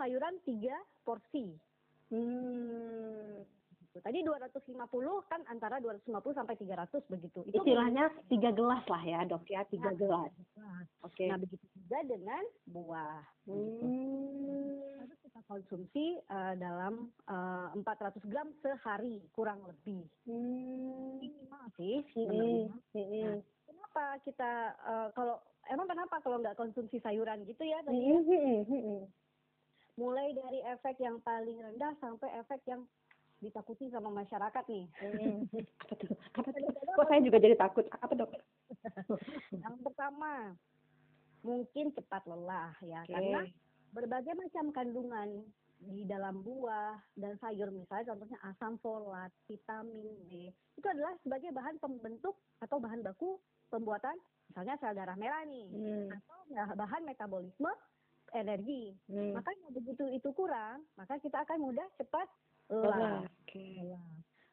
sayuran 0.00 0.34
tiga 0.48 0.76
porsi. 1.04 1.52
Hmm. 2.08 3.44
Tadi 3.90 4.22
250 4.22 4.70
kan 5.26 5.42
antara 5.50 5.82
250 5.82 6.14
sampai 6.32 6.54
300 6.56 7.10
begitu. 7.10 7.40
Itu 7.50 7.58
Istilahnya 7.60 8.08
tiga 8.30 8.54
gelas 8.54 8.86
lah 8.86 9.02
ya 9.02 9.20
dok 9.26 9.44
ya, 9.50 9.66
tiga 9.66 9.90
Nah, 9.92 9.98
gelas. 9.98 10.32
Nah, 10.56 10.80
Oke. 11.04 11.26
Nah, 11.26 11.36
begitu 11.36 11.66
juga 11.74 11.98
dengan 12.06 12.42
buah. 12.70 13.20
Hmm. 13.50 14.78
Harus 15.04 15.18
kita 15.26 15.40
konsumsi 15.44 16.22
eh, 16.22 16.54
dalam 16.56 17.10
eh, 17.28 17.68
400 17.76 18.30
gram 18.30 18.48
sehari 18.62 19.20
kurang 19.34 19.66
lebih. 19.66 20.06
Hmm. 20.24 21.18
Minimal 21.18 21.64
sih. 21.74 22.00
Mm-mm. 22.14 22.14
sebenarnya. 22.14 22.74
Mm-mm. 22.94 23.36
Kenapa 23.68 24.04
kita 24.22 24.52
eh, 24.86 25.08
kalau 25.18 25.36
emang 25.66 25.90
kenapa 25.90 26.22
kalau 26.22 26.38
nggak 26.38 26.56
konsumsi 26.56 27.02
sayuran 27.02 27.42
gitu 27.42 27.66
ya 27.66 27.82
tadi 27.82 28.00
ya? 28.00 28.18
Mulai 30.00 30.32
dari 30.32 30.64
efek 30.64 30.96
yang 30.96 31.20
paling 31.20 31.60
rendah 31.60 31.92
sampai 32.00 32.32
efek 32.40 32.64
yang 32.64 32.88
ditakuti 33.40 33.92
sama 33.92 34.08
masyarakat 34.08 34.64
nih. 34.64 34.84
Mm. 35.00 35.44
Apa 35.84 35.94
tuh? 35.96 36.08
Apa 36.40 36.48
tuh? 36.48 36.72
Kok 36.96 37.06
saya 37.08 37.20
juga 37.20 37.36
jadi 37.36 37.56
takut? 37.56 37.84
Apa 38.00 38.12
dok? 38.16 38.32
Yang 39.52 39.76
pertama, 39.84 40.56
mungkin 41.40 41.92
cepat 41.92 42.22
lelah 42.28 42.72
ya, 42.80 43.00
Oke. 43.04 43.12
karena 43.12 43.40
berbagai 43.90 44.34
macam 44.36 44.64
kandungan 44.72 45.28
di 45.80 46.04
dalam 46.04 46.44
buah 46.44 47.00
dan 47.16 47.40
sayur 47.40 47.72
misalnya 47.72 48.12
contohnya 48.12 48.36
asam 48.44 48.76
folat, 48.84 49.32
vitamin 49.48 50.12
B 50.28 50.52
itu 50.76 50.86
adalah 50.86 51.16
sebagai 51.24 51.56
bahan 51.56 51.80
pembentuk 51.80 52.36
atau 52.60 52.76
bahan 52.76 53.00
baku 53.00 53.40
pembuatan 53.72 54.12
misalnya 54.52 54.76
sel 54.76 54.92
darah 54.92 55.16
merah 55.16 55.40
nih 55.48 55.64
Hmm. 55.72 56.12
atau 56.12 56.38
bah- 56.52 56.76
bahan 56.84 57.02
metabolisme 57.08 57.72
energi. 58.32 58.94
Hmm. 59.10 59.34
Makanya 59.34 59.68
begitu 59.74 60.04
itu 60.10 60.30
kurang, 60.32 60.86
maka 60.94 61.18
kita 61.18 61.42
akan 61.42 61.58
mudah 61.60 61.86
cepat 61.96 62.28
Lelah. 62.70 63.26
lelah. 63.26 63.30
Oke. 63.42 63.68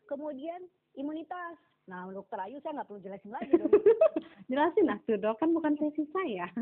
Kemudian 0.09 0.61
imunitas. 0.97 1.57
Nah, 1.87 2.03
untuk 2.03 2.27
Ayu 2.35 2.59
saya 2.59 2.81
nggak 2.81 2.87
perlu 2.91 2.99
jelasin 2.99 3.31
lagi 3.31 3.51
dong. 3.55 3.71
Jelasin 4.51 4.87
lah 4.87 4.99
dok, 5.07 5.39
kan 5.39 5.49
bukan 5.51 5.75
sesi 5.79 6.03
saya. 6.11 6.47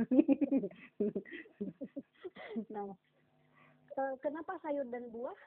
Nah, 2.71 2.91
ke- 3.93 4.17
kenapa 4.23 4.57
sayur 4.63 4.87
dan 4.89 5.07
buah 5.11 5.37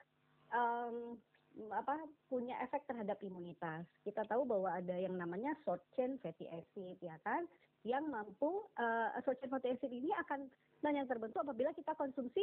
em, 0.54 1.16
apa 1.72 1.94
punya 2.28 2.58
efek 2.62 2.84
terhadap 2.87 3.18
imunitas? 3.25 3.84
Kita 4.04 4.22
tahu 4.28 4.44
bahwa 4.44 4.70
ada 4.76 4.94
yang 4.94 5.16
namanya 5.16 5.56
short 5.64 5.82
chain 5.96 6.20
fatty 6.22 6.46
acid, 6.48 6.96
ya 7.00 7.16
kan? 7.25 7.44
Yang 7.87 8.04
mampu 8.11 8.50
eh, 8.76 9.08
short 9.23 9.38
chain 9.38 9.50
fatty 9.50 9.68
acid 9.70 9.92
ini 9.92 10.11
akan 10.26 10.50
dan 10.82 10.94
yang 10.94 11.06
terbentuk 11.06 11.42
apabila 11.42 11.70
kita 11.75 11.94
konsumsi 11.94 12.42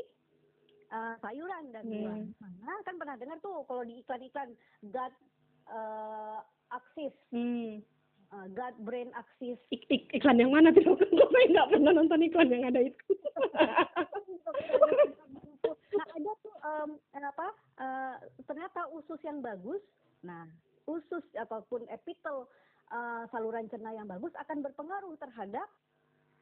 eh, 0.92 1.16
sayuran 1.20 1.72
dan 1.76 1.84
buah. 1.86 2.18
Hmm. 2.20 2.56
Nah, 2.64 2.78
kan 2.84 2.96
pernah 2.96 3.16
dengar 3.20 3.38
tuh 3.40 3.64
kalau 3.68 3.84
di 3.84 4.00
iklan-iklan 4.00 4.56
gut 4.90 5.14
eh, 5.68 6.40
axis, 6.72 7.14
Hmm. 7.30 7.84
eh, 8.32 8.48
gut 8.52 8.76
brain 8.82 9.12
axis 9.14 9.60
Ik, 9.70 9.86
ik, 9.88 10.10
iklan 10.14 10.40
yang 10.40 10.52
mana 10.52 10.72
tuh 10.72 10.96
saya 11.34 11.48
nggak 11.52 11.70
pernah 11.72 11.92
nonton 11.94 12.26
iklan 12.26 12.50
yang 12.50 12.66
ada 12.68 12.82
itu? 12.86 13.04
nah 15.96 16.08
ada 16.12 16.32
tuh 16.44 16.56
em, 16.60 16.90
apa 17.16 17.48
eh, 17.80 18.16
ternyata 18.46 18.88
usus 18.92 19.20
yang 19.24 19.40
bagus 19.40 19.82
nah 20.22 20.46
usus 20.86 21.24
ataupun 21.34 21.88
epitel 21.90 22.46
eh, 22.96 23.24
saluran 23.30 23.68
cerna 23.68 23.92
yang 23.92 24.08
bagus 24.08 24.32
akan 24.40 24.64
berpengaruh 24.64 25.20
terhadap 25.20 25.68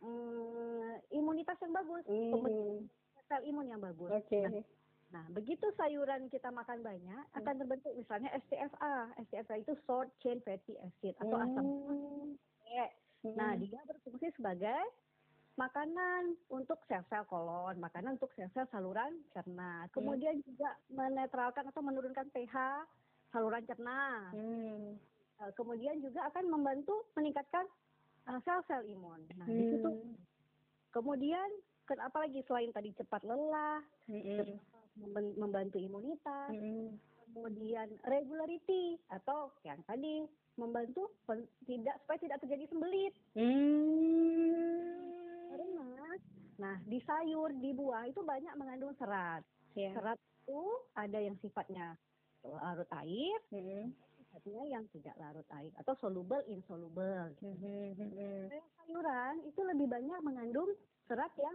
mm, 0.06 1.02
imunitas 1.10 1.58
yang 1.66 1.74
bagus 1.74 2.06
Hmm. 2.06 2.86
sel 3.26 3.42
imun 3.50 3.72
yang 3.72 3.82
bagus 3.82 4.12
Oke. 4.14 4.62
nah 5.10 5.26
begitu 5.32 5.66
sayuran 5.80 6.30
kita 6.30 6.52
makan 6.52 6.84
banyak 6.84 7.24
akan 7.34 7.56
terbentuk 7.58 7.94
misalnya 7.96 8.30
STFA 8.46 9.14
STFA 9.26 9.56
itu 9.62 9.74
short 9.88 10.12
chain 10.22 10.38
fatty 10.46 10.78
acid 10.78 11.14
atau 11.18 11.38
asam 11.42 11.66
Hmm. 13.24 13.40
Nah, 13.40 13.56
dia 13.56 13.80
berfungsi 13.88 14.36
sebagai 14.36 14.84
makanan 15.56 16.36
untuk 16.52 16.82
sel-sel 16.90 17.24
kolon, 17.30 17.80
makanan 17.80 18.20
untuk 18.20 18.34
sel-sel 18.36 18.68
saluran 18.68 19.16
cerna. 19.32 19.88
Kemudian 19.96 20.44
juga 20.44 20.76
menetralkan 20.92 21.70
atau 21.72 21.80
menurunkan 21.80 22.28
pH 22.36 22.84
saluran 23.32 23.64
cerna. 23.64 24.28
Hmm. 24.36 25.00
Eh, 25.44 25.52
Kemudian 25.54 26.00
juga 26.00 26.32
akan 26.32 26.46
membantu 26.50 26.96
meningkatkan 27.14 27.68
eh, 28.24 28.40
sel-sel 28.42 28.88
imun. 28.88 29.20
Nah, 29.36 29.44
di 29.46 29.64
situ 29.68 29.84
Hmm. 29.84 30.16
kemudian 30.90 31.50
ken- 31.84 32.00
apa 32.00 32.24
lagi 32.24 32.40
selain 32.42 32.72
tadi 32.72 32.96
cepat 32.96 33.20
lelah, 33.22 33.84
Hmm. 34.08 34.56
membantu 35.36 35.76
imunitas, 35.76 36.48
Hmm. 36.50 36.96
kemudian 37.28 37.92
regularity 38.06 38.96
atau 39.10 39.52
yang 39.62 39.84
tadi 39.84 40.24
membantu 40.56 41.12
pen- 41.28 41.50
tidak 41.68 42.00
supaya 42.00 42.20
tidak 42.22 42.40
terjadi 42.40 42.64
sembelit. 42.70 43.12
Hmm. 43.34 45.04
Karena, 45.50 45.90
nah 46.56 46.76
di 46.82 47.04
sayur, 47.04 47.52
di 47.54 47.76
buah 47.76 48.08
itu 48.08 48.24
banyak 48.24 48.56
mengandung 48.56 48.96
serat. 48.96 49.44
Ya. 49.76 49.92
Serat 49.92 50.16
itu 50.40 50.62
ada 50.94 51.20
yang 51.20 51.36
sifatnya 51.38 52.00
larut 52.42 52.88
air, 52.94 53.36
Hmm. 53.50 53.92
Sifatnya 54.34 54.66
yang 54.66 54.84
tidak 54.90 55.14
larut 55.22 55.46
air 55.62 55.70
atau 55.78 55.94
soluble 56.02 56.42
insoluble. 56.50 57.30
Hmm. 57.38 57.54
Hmm. 57.54 58.50
Nah, 58.50 58.66
sayuran 58.82 59.36
itu 59.46 59.62
lebih 59.62 59.86
banyak 59.86 60.20
mengandung 60.26 60.74
serat 61.06 61.30
yang 61.38 61.54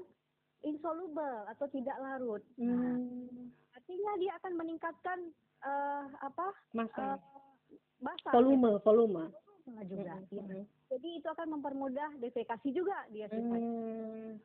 insoluble 0.62 1.42
atau 1.50 1.66
tidak 1.75 1.99
larut. 1.99 2.42
Nah, 2.54 2.94
Hmm. 2.94 3.50
artinya 3.75 4.12
dia 4.23 4.32
akan 4.38 4.52
meningkatkan 4.54 5.18
eh, 5.58 6.06
apa 6.23 6.54
Masa. 6.70 7.18
eh, 7.18 7.78
basah 7.99 8.30
volume, 8.30 8.78
volume. 8.87 9.26
volume 9.26 9.82
juga. 9.90 10.14
Hmm. 10.14 10.30
Ya. 10.30 10.42
Hmm. 10.47 10.64
Jadi 10.94 11.08
itu 11.18 11.26
akan 11.26 11.49
mempermudah 11.58 12.11
defekasi 12.23 12.70
juga 12.70 12.94
dia 13.11 13.26
sifatnya. 13.26 13.58
Hmm. 13.58 14.38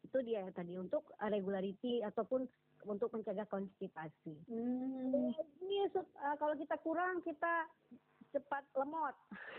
itu 0.00 0.18
dia 0.26 0.42
tadi 0.50 0.74
untuk 0.74 1.06
uh, 1.22 1.30
regularity 1.30 2.02
ataupun 2.02 2.42
untuk 2.84 3.10
mencegah 3.10 3.44
konstipasi. 3.44 4.34
Hmm. 4.46 5.32
Ini 5.60 5.88
se- 5.88 6.12
uh, 6.16 6.36
kalau 6.36 6.54
kita 6.54 6.76
kurang 6.78 7.20
kita 7.20 7.66
cepat 8.30 8.62
lemot 8.72 9.10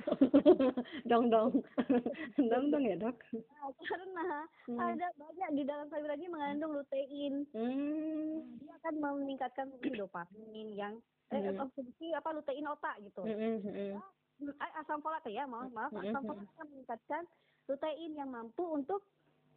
dong 1.12 1.28
dong 1.28 1.52
dong 2.52 2.66
dong 2.72 2.84
ya 2.88 2.96
dok 2.96 3.20
Nah, 3.36 3.68
karena 3.78 4.26
Hmm. 4.64 4.80
ada 4.80 5.08
banyak 5.14 5.50
di 5.54 5.64
dalam 5.66 5.86
sayuran 5.90 6.16
ini 6.16 6.30
mengandung 6.30 6.72
lutein. 6.72 7.44
Hmm. 7.52 8.48
Dia 8.58 8.74
akan 8.80 8.94
meningkatkan 9.20 9.68
dopamin 9.76 10.68
yang 10.72 10.94
eh, 11.28 11.38
Hmm. 11.38 11.52
atau 11.54 11.68
fungsi 11.74 12.12
apa 12.12 12.32
lutein 12.32 12.64
otak 12.64 12.96
gitu. 13.02 13.24
Hmm, 13.24 13.60
hmm. 13.60 14.00
Eh, 14.42 14.72
asam 14.76 15.00
folat 15.00 15.22
ya, 15.28 15.44
maaf 15.44 15.70
maaf. 15.70 15.92
Hmm, 15.92 16.02
Asam 16.02 16.24
hmm. 16.24 16.28
folat 16.28 16.46
akan 16.48 16.68
meningkatkan 16.72 17.24
lutein 17.68 18.12
yang 18.16 18.30
mampu 18.30 18.64
untuk 18.64 19.04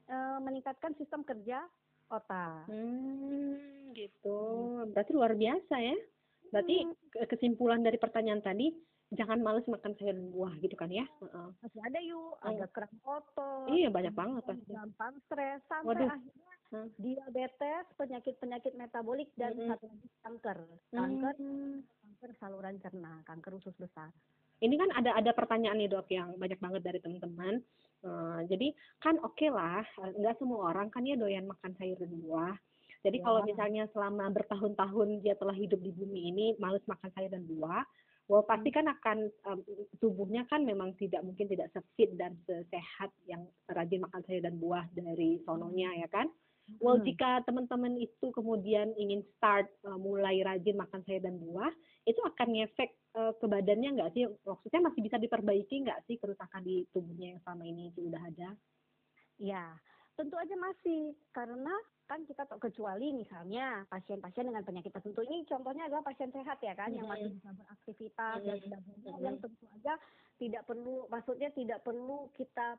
eh, 0.05 0.39
meningkatkan 0.39 0.93
sistem 0.95 1.23
kerja 1.23 1.63
otak. 2.09 2.67
Hmm, 2.67 3.57
gitu. 3.93 4.39
Berarti 4.91 5.11
luar 5.13 5.33
biasa 5.33 5.75
ya. 5.77 5.97
Berarti 6.49 6.77
Hmm. 6.83 6.95
ke- 7.11 7.27
kesimpulan 7.29 7.81
dari 7.81 7.97
pertanyaan 7.97 8.39
tadi, 8.39 8.71
jangan 9.11 9.39
males 9.39 9.65
makan 9.65 9.95
sayur 9.95 10.13
dan 10.13 10.31
buah 10.31 10.55
gitu 10.59 10.75
kan 10.75 10.89
ya? 10.89 11.07
Heeh. 11.19 11.49
masih 11.59 11.81
ada 11.83 12.01
yuk, 12.01 12.35
Hmm. 12.39 12.49
ada 12.51 12.67
kram 12.69 12.95
otot, 13.03 13.67
Iya 13.69 13.89
banyak 13.89 14.13
banget 14.13 14.43
pasti. 14.45 14.71
gampang 14.71 15.15
stres, 15.25 15.61
sampai 15.65 15.89
Waduh. 15.89 16.11
akhirnya 16.11 16.53
Hmm. 16.71 16.89
diabetes, 16.97 17.85
penyakit-penyakit 17.95 18.73
metabolik 18.75 19.31
dan 19.35 19.55
Mm-mm. 19.55 19.69
satu 19.69 19.87
lagi 19.87 20.09
kanker, 20.21 20.59
kanker, 20.91 21.37
Hmm. 21.37 21.83
kanker 22.01 22.31
saluran 22.37 22.77
cerna, 22.79 23.23
kanker 23.23 23.53
usus 23.55 23.75
besar. 23.75 24.11
Ini 24.59 24.75
kan 24.75 24.91
ada 24.93 25.11
ada 25.13 25.31
pertanyaan 25.31 25.77
nih 25.77 25.91
dok 25.91 26.09
yang 26.09 26.35
banyak 26.35 26.57
banget 26.57 26.83
dari 26.83 26.99
teman-teman. 26.99 27.61
Eh, 28.05 28.41
jadi 28.53 28.69
kan 29.01 29.17
oke 29.25 29.47
lah, 29.49 29.81
eh, 29.81 30.13
nggak 30.21 30.37
semua 30.37 30.77
orang 30.77 30.93
kan 30.93 31.09
ya 31.09 31.17
doyan 31.17 31.49
makan 31.49 31.73
sayur 31.81 31.97
dan 31.97 32.13
buah. 32.21 32.55
Jadi 33.05 33.21
Ya. 33.21 33.25
kalau 33.25 33.41
misalnya 33.45 33.85
selama 33.93 34.29
bertahun-tahun 34.33 35.25
dia 35.25 35.37
telah 35.37 35.57
hidup 35.57 35.81
di 35.81 35.93
bumi 35.93 36.33
ini 36.33 36.47
males 36.61 36.85
makan 36.85 37.09
sayur 37.17 37.33
dan 37.33 37.45
buah, 37.49 37.85
Well, 38.25 38.41
pasti 38.49 38.73
kan 38.73 38.89
akan 38.89 39.29
um, 39.45 39.61
tubuhnya 40.01 40.49
kan 40.49 40.65
memang 40.65 40.97
tidak 40.97 41.21
mungkin 41.21 41.45
tidak 41.45 41.69
sefit 41.77 42.17
dan 42.17 42.41
sesehat 42.49 43.13
yang 43.29 43.45
rajin 43.69 44.01
makan 44.01 44.25
sayur 44.25 44.41
dan 44.41 44.57
buah 44.57 44.89
dari 44.97 45.45
sononya 45.45 45.93
ya 46.01 46.09
kan. 46.09 46.33
Well, 46.81 46.97
Hmm. 46.97 47.05
jika 47.05 47.45
teman-teman 47.45 48.01
itu 48.01 48.33
kemudian 48.33 48.97
ingin 48.97 49.21
start 49.37 49.69
uh, 49.85 50.01
mulai 50.01 50.41
rajin 50.41 50.81
makan 50.81 51.05
sayur 51.05 51.21
dan 51.21 51.37
buah, 51.37 51.69
itu 52.05 52.21
akan 52.21 52.49
ngefek 52.53 52.91
uh, 53.17 53.33
ke 53.37 53.47
badannya 53.49 53.97
nggak 53.97 54.13
sih? 54.13 54.29
Maksudnya 54.45 54.81
masih 54.85 55.01
bisa 55.01 55.17
diperbaiki 55.17 55.85
nggak 55.85 56.05
sih 56.05 56.17
kerusakan 56.21 56.61
di 56.65 56.85
tubuhnya 56.93 57.37
yang 57.37 57.41
selama 57.41 57.65
ini 57.65 57.89
sudah 57.97 58.21
ada? 58.21 58.49
Ya, 59.41 59.75
tentu 60.15 60.37
aja 60.39 60.55
masih 60.55 61.17
karena 61.35 61.75
kan 62.05 62.21
kita 62.29 62.45
tak 62.45 62.61
kecuali 62.61 63.17
misalnya 63.17 63.89
pasien-pasien 63.89 64.45
dengan 64.45 64.61
penyakit 64.61 64.93
tertentu 64.93 65.25
ini 65.25 65.41
contohnya 65.49 65.89
adalah 65.89 66.05
pasien 66.05 66.29
sehat 66.29 66.61
ya 66.61 66.77
kan 66.77 66.93
yang 66.93 67.09
masih 67.09 67.33
bisa 67.33 67.49
beraktivitas 67.57 68.39
dan 68.45 68.81
Mhm. 68.85 69.25
yang 69.25 69.37
tentu 69.41 69.65
aja 69.73 69.97
tidak 70.37 70.63
perlu 70.69 71.09
maksudnya 71.09 71.49
tidak 71.57 71.81
perlu 71.81 72.29
kita 72.37 72.77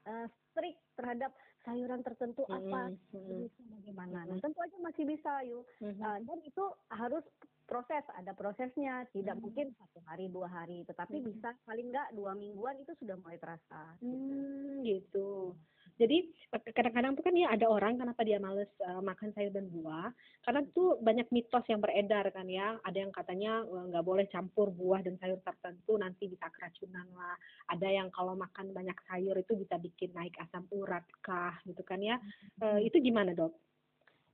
eh, 0.00 0.26
strict 0.32 0.80
terhadap 0.96 1.28
sayuran 1.60 2.00
tertentu 2.00 2.42
apa 2.48 2.88
Mhm, 2.88 2.96
mhm, 3.12 3.26
jenisnya 3.28 3.66
bagaimana. 3.76 4.18
Nah, 4.26 4.38
tentu 4.40 4.58
aja 4.60 4.76
masih 4.80 5.04
bisa 5.04 5.32
yuk. 5.44 5.64
mhm. 5.80 6.00
Eh, 6.00 6.18
dan 6.24 6.38
itu 6.42 6.64
harus 6.88 7.24
proses, 7.68 8.02
ada 8.10 8.32
prosesnya. 8.34 9.06
Tidak 9.12 9.36
Mhm. 9.36 9.42
mungkin 9.44 9.66
satu 9.76 9.98
hari 10.02 10.26
dua 10.26 10.48
hari, 10.48 10.82
tetapi 10.82 11.20
Mhm. 11.20 11.26
bisa 11.30 11.54
paling 11.62 11.86
enggak 11.92 12.08
dua 12.12 12.32
mingguan 12.34 12.76
itu 12.80 12.92
sudah 12.96 13.14
mulai 13.14 13.38
terasa. 13.38 13.94
Hmm, 14.00 14.82
gitu. 14.82 15.54
Jadi 16.00 16.18
eh, 16.32 16.72
kadang-kadang 16.72 17.12
tuh 17.12 17.24
kan 17.28 17.36
ya 17.36 17.52
ada 17.52 17.68
orang 17.68 18.00
kenapa 18.00 18.24
dia 18.24 18.40
males 18.40 18.72
eh, 18.80 19.02
makan 19.04 19.36
sayur 19.36 19.52
dan 19.52 19.68
buah 19.68 20.08
karena 20.48 20.64
tuh 20.72 20.96
banyak 21.04 21.28
mitos 21.28 21.64
yang 21.68 21.84
beredar 21.84 22.24
kan 22.32 22.48
ya. 22.48 22.80
Ada 22.80 23.04
yang 23.04 23.12
katanya 23.12 23.60
eh, 23.68 23.84
nggak 23.92 24.04
boleh 24.08 24.24
campur 24.32 24.72
buah 24.72 25.04
dan 25.04 25.20
sayur 25.20 25.36
tertentu 25.44 26.00
nanti 26.00 26.32
bisa 26.32 26.48
keracunan 26.48 27.04
lah. 27.12 27.36
Ada 27.68 27.88
yang 27.92 28.08
kalau 28.08 28.32
makan 28.32 28.72
banyak 28.72 28.96
sayur 29.04 29.36
itu 29.36 29.52
bisa 29.60 29.76
bikin 29.76 30.16
naik 30.16 30.32
asam 30.40 30.64
urat 30.72 31.04
kah 31.20 31.60
gitu 31.68 31.84
kan 31.84 32.00
ya. 32.00 32.16
Eh, 32.64 32.88
itu 32.88 32.96
gimana 33.04 33.36
dok? 33.36 33.52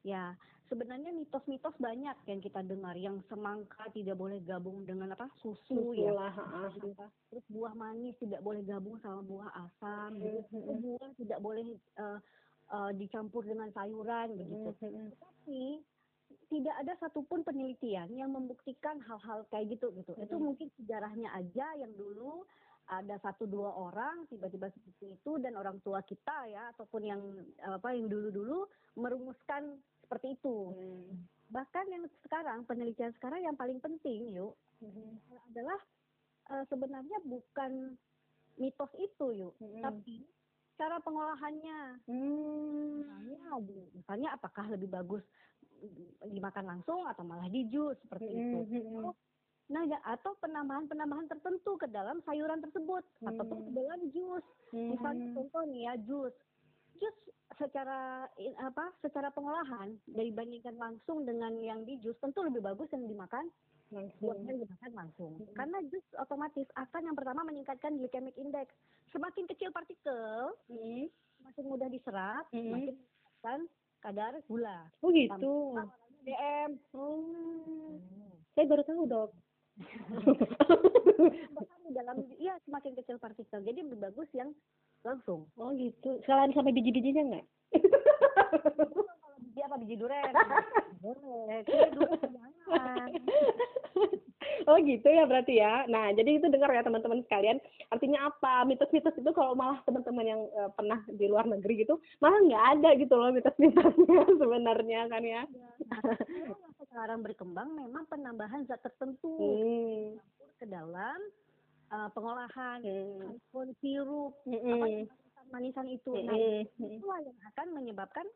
Ya, 0.07 0.39
sebenarnya 0.71 1.11
mitos-mitos 1.11 1.75
banyak 1.83 2.15
yang 2.31 2.39
kita 2.39 2.63
dengar 2.63 2.95
yang 2.95 3.19
semangka 3.27 3.91
tidak 3.91 4.15
boleh 4.15 4.39
gabung 4.47 4.87
dengan 4.87 5.19
apa 5.19 5.27
susu, 5.43 5.99
ya. 5.99 6.15
lah. 6.15 6.31
ha. 6.31 6.71
Terus 7.31 7.45
buah 7.51 7.75
manis 7.75 8.15
tidak 8.23 8.39
boleh 8.39 8.63
gabung 8.63 9.03
sama 9.03 9.27
buah 9.27 9.51
asam. 9.67 10.15
gitu. 10.23 10.39
Mhm. 10.55 10.63
Terus 10.63 10.79
buah 10.79 11.11
tidak 11.19 11.39
boleh 11.43 11.67
eh, 11.75 12.19
eh, 12.71 12.91
dicampur 12.95 13.43
dengan 13.43 13.67
sayuran 13.75 14.39
begitu. 14.39 14.71
Mhm. 14.79 15.11
Tapi 15.19 15.63
tidak 16.47 16.75
ada 16.79 16.95
satupun 17.03 17.43
penelitian 17.43 18.07
yang 18.15 18.31
membuktikan 18.31 19.03
hal-hal 19.03 19.43
kayak 19.51 19.75
gitu 19.75 19.91
gitu. 19.95 20.15
Itu 20.19 20.39
mungkin 20.39 20.71
sejarahnya 20.79 21.35
aja 21.35 21.67
yang 21.83 21.91
dulu 21.99 22.47
ada 22.87 23.19
satu 23.19 23.51
dua 23.51 23.75
orang 23.75 24.31
tiba-tiba 24.31 24.71
seperti 24.71 25.19
itu 25.19 25.33
dan 25.43 25.59
orang 25.59 25.83
tua 25.83 26.07
kita 26.07 26.47
ya 26.47 26.71
ataupun 26.75 27.03
yang 27.03 27.21
apa 27.67 27.91
yang 27.91 28.07
dulu-dulu 28.07 28.71
merumuskan 28.95 29.83
seperti 30.07 30.39
itu. 30.39 30.57
Hmm. 30.71 31.27
Bahkan 31.51 31.85
yang 31.91 32.05
sekarang 32.23 32.63
penelitian 32.65 33.11
sekarang 33.19 33.43
yang 33.43 33.59
paling 33.59 33.83
penting 33.83 34.31
yuk 34.31 34.55
Mhm. 34.79 35.19
adalah 35.51 35.81
eh, 36.47 36.63
sebenarnya 36.71 37.19
bukan 37.27 37.99
mitos 38.55 38.93
itu 38.97 39.27
yuk, 39.35 39.59
Mhm. 39.59 39.83
tapi 39.83 40.23
cara 40.79 41.03
pengolahannya. 41.03 42.07
Hmm. 42.07 43.03
Misalnya, 43.03 43.43
misalnya 43.91 44.29
apakah 44.31 44.71
lebih 44.71 44.87
bagus 44.87 45.27
dimakan 46.23 46.65
langsung 46.71 47.03
atau 47.05 47.27
malah 47.27 47.51
di 47.51 47.67
jus 47.67 47.99
seperti 47.99 48.31
itu. 48.31 48.59
Mhm. 48.63 49.11
Nah, 49.67 49.83
ya, 49.83 49.99
atau 50.07 50.39
penambahan-penambahan 50.39 51.27
tertentu 51.27 51.75
ke 51.75 51.91
dalam 51.91 52.23
sayuran 52.23 52.63
tersebut 52.63 53.03
ataupun 53.27 53.67
ke 53.67 53.71
Hmm. 53.75 53.79
dalam 53.83 54.01
jus. 54.15 54.45
Misalnya 54.71 55.27
Mhm. 55.27 55.35
contoh 55.35 55.63
nih 55.67 55.83
ya 55.83 55.95
jus. 55.99 56.35
Jus 56.95 57.17
secara 57.57 58.27
apa? 58.59 58.85
Secara 59.01 59.31
pengolahan 59.31 59.95
dibandingkan 60.07 60.77
langsung 60.77 61.23
dengan 61.23 61.55
yang 61.59 61.83
di 61.83 61.97
jus 61.99 62.17
tentu 62.19 62.41
lebih 62.41 62.61
bagus 62.61 62.89
yang 62.91 63.05
dimakan 63.05 63.51
Langsung. 63.87 64.21
buahnya 64.21 64.53
dimakan 64.59 64.91
langsung. 64.95 65.33
Hmm. 65.37 65.55
Karena 65.55 65.79
jus 65.87 66.03
otomatis 66.17 66.67
akan 66.75 67.05
yang 67.05 67.15
pertama 67.15 67.43
meningkatkan 67.43 67.95
glycemic 67.95 68.35
index. 68.37 68.71
Semakin 69.11 69.47
kecil 69.47 69.71
partikel, 69.71 70.53
Mhm. 70.69 71.09
semakin 71.39 71.65
mudah 71.65 71.89
diserap, 71.89 72.45
Hmm. 72.51 72.67
semakin 72.67 72.95
meningkatkan 72.95 73.59
kadar 74.01 74.33
gula. 74.45 74.91
Oh 75.01 75.09
gitu. 75.09 75.73
DM. 76.23 76.71
Oh, 76.91 77.97
saya 78.53 78.67
baru 78.67 78.83
tahu 78.83 79.07
dok. 79.07 79.31
Di 81.87 81.95
dalam 81.95 82.19
iya 82.37 82.59
semakin 82.67 82.93
kecil 82.97 83.17
partikel. 83.17 83.63
Jadi 83.63 83.79
lebih 83.79 84.03
bagus 84.03 84.27
yang 84.35 84.51
langsung. 85.01 85.47
oh 85.55 85.71
gitu. 85.71 86.16
Sekalian 86.27 86.51
sampai 86.51 86.75
biji-bijinya 86.75 87.23
nggak? 87.23 87.47
Kalau 88.67 89.39
biji 89.39 89.61
apa 89.63 89.77
biji? 89.79 89.95
Boleh. 89.97 91.61
Jangan. 91.63 93.09
oh 94.67 94.77
gitu 94.83 95.07
ya 95.07 95.23
berarti 95.23 95.63
ya. 95.63 95.87
Nah 95.87 96.11
jadi 96.13 96.43
itu 96.43 96.47
dengar 96.51 96.75
ya 96.75 96.83
teman-teman 96.83 97.23
sekalian. 97.23 97.63
Artinya 97.95 98.27
apa? 98.27 98.67
Mitos-mitos 98.67 99.15
itu 99.15 99.31
kalau 99.31 99.55
malah 99.55 99.79
teman-teman 99.87 100.27
yang 100.27 100.41
eh, 100.51 100.71
pernah 100.75 100.99
di 101.07 101.31
luar 101.31 101.47
negeri 101.47 101.87
gitu, 101.87 102.03
malah 102.19 102.43
nggak 102.43 102.65
ada 102.75 102.89
gitu 102.99 103.15
loh 103.15 103.31
mitos-mitosnya 103.31 104.21
sebenarnya 104.43 105.01
kan 105.07 105.23
ya. 105.23 105.43
Nah, 105.87 106.01
kalau 106.03 106.59
yang 106.59 106.75
sekarang 106.83 107.19
berkembang 107.23 107.69
memang 107.79 108.03
penambahan 108.11 108.67
zat 108.67 108.83
tertentu 108.83 109.31
Hmm. 109.39 110.19
ke 110.59 110.67
dalam 110.67 111.19
uh, 111.95 112.09
pengolahan 112.11 112.83
Hmm. 112.83 113.39
sirup 113.79 114.35
apa 114.43 114.87
Hmm. 114.91 115.07
Manisan 115.51 115.87
itu. 115.89 116.11
Nah, 116.13 116.35
itulah 116.79 117.21
yang 117.23 117.39
akan 117.55 117.67
menyebabkan. 117.75 118.27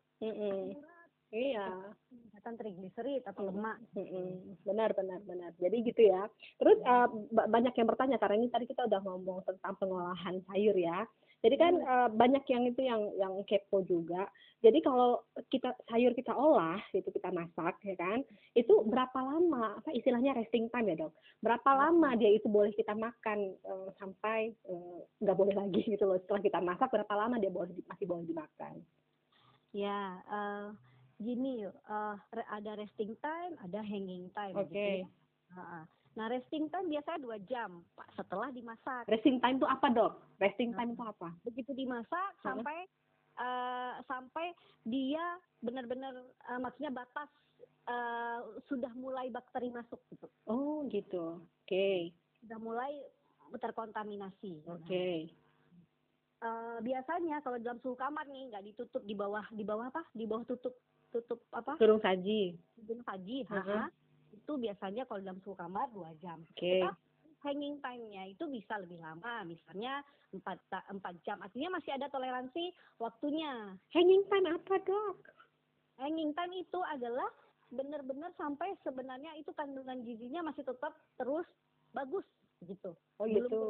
Iya. 1.31 1.95
peningkatan 2.11 2.53
trigliserid 2.59 3.23
atau 3.23 3.47
lemak. 3.47 3.79
Benar, 4.67 4.91
benar, 4.91 5.23
benar. 5.23 5.55
Jadi 5.63 5.77
gitu 5.87 6.01
ya. 6.11 6.27
Terus 6.59 6.83
ba- 7.31 7.47
banyak 7.47 7.71
yang 7.71 7.87
bertanya 7.87 8.19
karena 8.19 8.35
ini 8.43 8.51
tadi 8.51 8.67
kita 8.67 8.83
udah 8.83 8.99
ngomong 8.99 9.39
tentang 9.47 9.79
pengolahan 9.79 10.43
sayur 10.51 10.75
ya. 10.75 11.07
Jadi 11.41 11.55
kan 11.57 11.73
eh, 11.81 12.09
banyak 12.13 12.43
yang 12.53 12.63
itu 12.69 12.81
yang 12.85 13.01
yang 13.17 13.33
kepo 13.49 13.81
juga. 13.81 14.29
Jadi 14.61 14.77
kalau 14.85 15.25
kita 15.49 15.73
sayur 15.89 16.13
kita 16.13 16.37
olah, 16.37 16.77
itu 16.93 17.09
kita 17.09 17.33
masak 17.33 17.81
ya 17.81 17.97
kan, 17.97 18.21
itu 18.53 18.85
berapa 18.85 19.17
lama? 19.17 19.81
Apa 19.81 19.89
istilahnya 19.89 20.37
resting 20.37 20.69
time 20.69 20.93
ya 20.93 21.09
dok? 21.09 21.13
Berapa 21.41 21.65
lama 21.73 22.13
dia 22.13 22.29
itu 22.29 22.45
boleh 22.45 22.69
kita 22.77 22.93
makan 22.93 23.57
eh, 23.57 23.89
sampai 23.97 24.53
nggak 25.17 25.37
boleh 25.37 25.57
lagi 25.57 25.81
gitu 25.97 26.05
loh. 26.05 26.21
Setelah 26.21 26.41
kita 26.45 26.59
masak 26.61 26.93
berapa 26.93 27.13
lama 27.17 27.41
dia 27.41 27.49
boleh 27.49 27.73
masih 27.89 28.05
boleh 28.05 28.25
dimakan? 28.29 28.77
Ya, 29.73 30.21
eh, 30.29 30.65
gini 31.17 31.65
re- 32.33 32.49
ada 32.53 32.77
resting 32.77 33.17
time, 33.17 33.57
ada 33.65 33.81
hanging 33.81 34.29
time. 34.37 34.53
Oke. 34.61 34.69
gitu 34.77 35.09
ya. 35.09 35.09
Nah, 36.11 36.27
resting 36.27 36.67
time 36.67 36.91
biasanya 36.91 37.19
dua 37.23 37.37
jam 37.47 37.87
Pak, 37.95 38.07
setelah 38.19 38.51
dimasak. 38.51 39.07
Resting 39.07 39.39
time 39.39 39.55
itu 39.63 39.67
apa 39.67 39.87
dok? 39.87 40.19
Resting 40.43 40.75
time 40.75 40.91
itu 40.91 41.03
apa? 41.07 41.31
Begitu 41.47 41.71
dimasak 41.71 42.11
Heeh. 42.11 42.43
sampai 42.43 42.77
eh, 43.39 43.93
sampai 44.05 44.45
dia 44.83 45.23
benar-benar 45.63 46.11
eh, 46.51 46.59
maksudnya 46.59 46.91
batas 46.91 47.31
eh, 47.87 48.39
sudah 48.67 48.91
mulai 48.99 49.31
bakteri 49.31 49.71
masuk 49.71 50.03
gitu, 50.11 50.27
Oh 50.51 50.83
gitu. 50.91 51.39
Oke. 51.63 52.11
sudah 52.43 52.59
mulai 52.59 52.91
terkontaminasi. 53.55 54.67
Nah, 54.67 54.75
Oke. 54.83 55.31
eh, 56.43 56.77
biasanya 56.83 57.39
kalau 57.39 57.55
dalam 57.55 57.79
suhu 57.79 57.95
kamar 57.95 58.27
nih 58.27 58.51
nggak 58.51 58.65
ditutup 58.67 58.99
di 59.07 59.15
bawah 59.15 59.47
di 59.55 59.63
bawah 59.63 59.87
apa? 59.87 60.03
Di 60.11 60.27
bawah 60.27 60.43
tutup 60.43 60.75
tutup 61.15 61.39
apa? 61.55 61.79
Turun 61.79 62.03
saji. 62.03 62.59
Hidung 62.75 62.99
pagi, 63.07 63.47
Heeh. 63.47 63.63
ha-ha. 63.87 64.00
Itu 64.51 64.59
biasanya 64.59 65.07
kalau 65.07 65.23
dalam 65.23 65.39
suhu 65.47 65.55
kamar 65.55 65.87
dua 65.95 66.11
jam. 66.19 66.43
Oke. 66.43 66.83
Tetapi 66.83 66.99
hanging 67.47 67.79
time-nya 67.79 68.27
itu 68.27 68.43
bisa 68.51 68.75
lebih 68.83 68.99
lama, 68.99 69.47
misalnya 69.47 70.03
empat 70.35 70.59
ta- 70.67 70.83
empat 70.91 71.15
jam. 71.23 71.39
Artinya 71.39 71.79
masih 71.79 71.95
ada 71.95 72.11
toleransi 72.11 72.75
waktunya. 72.99 73.79
Hanging 73.95 74.27
time 74.27 74.51
apa 74.51 74.75
dok? 74.83 75.15
Hanging 76.03 76.35
time 76.35 76.53
itu 76.59 76.79
adalah 76.91 77.31
benar-benar 77.71 78.35
sampai 78.35 78.75
sebenarnya 78.83 79.39
itu 79.39 79.55
kandungan 79.55 80.03
gizinya 80.03 80.51
masih 80.51 80.67
tetap 80.67 80.91
terus 81.15 81.47
bagus 81.95 82.27
gitu. 82.67 82.91
Oh 83.23 83.23
Belum 83.23 83.47
gitu. 83.47 83.63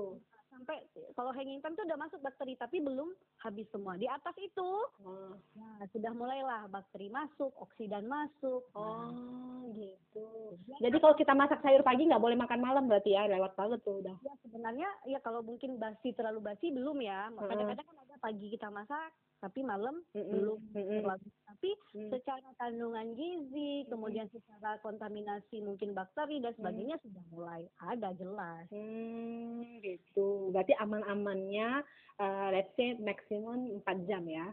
Sampai 0.52 0.84
kalau 1.16 1.32
hanging 1.32 1.64
time 1.64 1.74
itu 1.80 1.84
udah 1.88 2.00
masuk 2.00 2.20
bakteri 2.20 2.60
tapi 2.60 2.84
belum 2.84 3.08
habis 3.40 3.66
semua. 3.72 3.96
Di 3.96 4.06
atas 4.06 4.36
itu 4.36 4.70
Oh, 5.02 5.34
nah 5.56 5.80
sudah 5.96 6.12
mulailah 6.12 6.68
bakteri 6.68 7.08
masuk, 7.08 7.56
oksidan 7.56 8.06
masuk. 8.06 8.68
Nah, 8.76 9.10
oh 9.10 9.72
gitu. 9.72 10.60
Jadi 10.84 10.98
kalau 11.00 11.16
kita 11.16 11.32
masak 11.32 11.64
sayur 11.64 11.82
pagi 11.82 12.04
nggak 12.06 12.22
boleh 12.22 12.36
makan 12.36 12.60
malam 12.60 12.86
berarti 12.92 13.16
ya 13.16 13.32
lewat 13.32 13.56
banget 13.56 13.80
tuh 13.82 14.04
udah. 14.04 14.16
Ya 14.22 14.34
sebenarnya 14.44 14.90
ya 15.08 15.20
kalau 15.24 15.40
mungkin 15.40 15.80
basi 15.80 16.12
terlalu 16.12 16.44
basi 16.44 16.70
belum 16.70 17.00
ya. 17.00 17.32
Kadang-kadang 17.32 17.88
kan 17.88 17.98
ada 18.04 18.16
pagi 18.20 18.48
kita 18.52 18.68
masak 18.68 19.16
tapi 19.42 19.66
malam 19.66 20.06
Mm-mm. 20.14 20.30
belum 20.30 20.60
Mm-mm. 20.78 20.98
terlalu 21.02 21.28
tapi 21.62 21.78
Mm. 21.94 22.10
secara 22.10 22.50
kandungan 22.58 23.14
gizi 23.14 23.86
kemudian 23.86 24.26
secara 24.34 24.82
kontaminasi 24.82 25.62
mungkin 25.62 25.94
bakteri 25.94 26.42
dan 26.42 26.58
sebagainya 26.58 26.98
sudah 27.06 27.22
mulai 27.30 27.62
ada 27.78 28.10
jelas 28.18 28.66
Hmm, 28.74 29.78
gitu. 29.86 30.50
Berarti 30.50 30.74
aman-amannya, 30.74 31.86
eh, 32.18 32.48
let's 32.50 32.74
say 32.74 32.98
maksimum 32.98 33.78
4 33.78 34.10
jam 34.10 34.26
ya? 34.26 34.50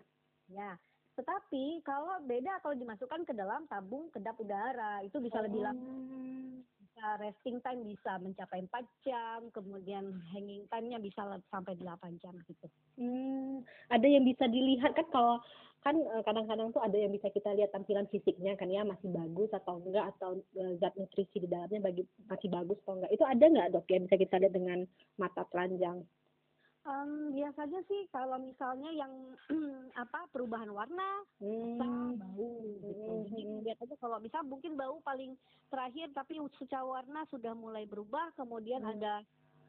ya 0.49 0.77
tetapi 1.17 1.81
kalau 1.81 2.21
beda 2.29 2.61
kalau 2.61 2.77
dimasukkan 2.77 3.25
ke 3.25 3.33
dalam 3.33 3.65
tabung 3.67 4.13
kedap 4.13 4.37
udara 4.37 5.01
itu 5.01 5.17
bisa 5.19 5.41
lebih 5.41 5.65
lama 5.65 5.81
Oh. 5.81 5.81
bisa 5.81 6.48
resting 7.23 7.59
time 7.63 7.83
bisa 7.87 8.19
mencapai 8.19 8.65
4 8.67 9.07
jam 9.07 9.41
kemudian 9.55 10.05
hanging 10.35 10.67
time-nya 10.69 10.99
bisa 10.99 11.25
sampai 11.49 11.75
8 11.79 12.23
jam 12.23 12.35
gitu 12.47 12.67
Hmm, 12.99 13.63
ada 13.95 14.07
yang 14.11 14.27
bisa 14.27 14.51
dilihat 14.51 14.91
kan 14.91 15.07
kalau 15.15 15.39
kan 15.87 15.95
eh, 15.95 16.23
kadang-kadang 16.27 16.75
tuh 16.75 16.83
ada 16.83 16.99
yang 16.99 17.15
bisa 17.15 17.31
kita 17.31 17.55
lihat 17.55 17.71
tampilan 17.71 18.11
fisiknya 18.11 18.59
kan 18.59 18.67
ya 18.67 18.83
masih 18.83 19.07
bagus 19.15 19.47
atau 19.55 19.79
enggak 19.79 20.11
atau 20.19 20.43
eh, 20.59 20.75
zat 20.83 20.91
nutrisi 20.99 21.39
di 21.39 21.47
dalamnya 21.47 21.79
bagi 21.79 22.03
masih 22.27 22.51
bagus 22.51 22.77
atau 22.83 22.99
enggak 22.99 23.15
itu 23.15 23.23
ada 23.23 23.45
nggak 23.47 23.69
dok 23.79 23.87
yang 23.87 24.03
bisa 24.11 24.17
kita 24.19 24.37
lihat 24.43 24.55
dengan 24.59 24.79
mata 25.15 25.47
telanjang? 25.55 26.03
Em, 26.89 27.37
biasanya 27.37 27.81
sih 27.85 28.09
kalau 28.09 28.41
misalnya 28.41 28.89
yang 28.89 29.13
apa 30.03 30.25
perubahan 30.33 30.73
warna 30.73 31.21
Hmm. 31.39 32.17
bau 32.17 32.49
gitu. 32.81 33.07
Hmm, 33.07 33.29
Jadi 33.29 33.45
hmm. 33.45 33.61
lihat 33.69 33.79
aja 33.85 33.95
kalau 34.01 34.19
bisa 34.19 34.41
mungkin 34.43 34.75
bau 34.75 34.99
paling 35.05 35.37
terakhir 35.69 36.11
tapi 36.17 36.41
secara 36.57 36.83
warna 36.83 37.29
sudah 37.29 37.53
mulai 37.53 37.85
berubah 37.85 38.33
kemudian 38.35 38.81
Hmm. 38.81 38.97
ada 38.97 39.21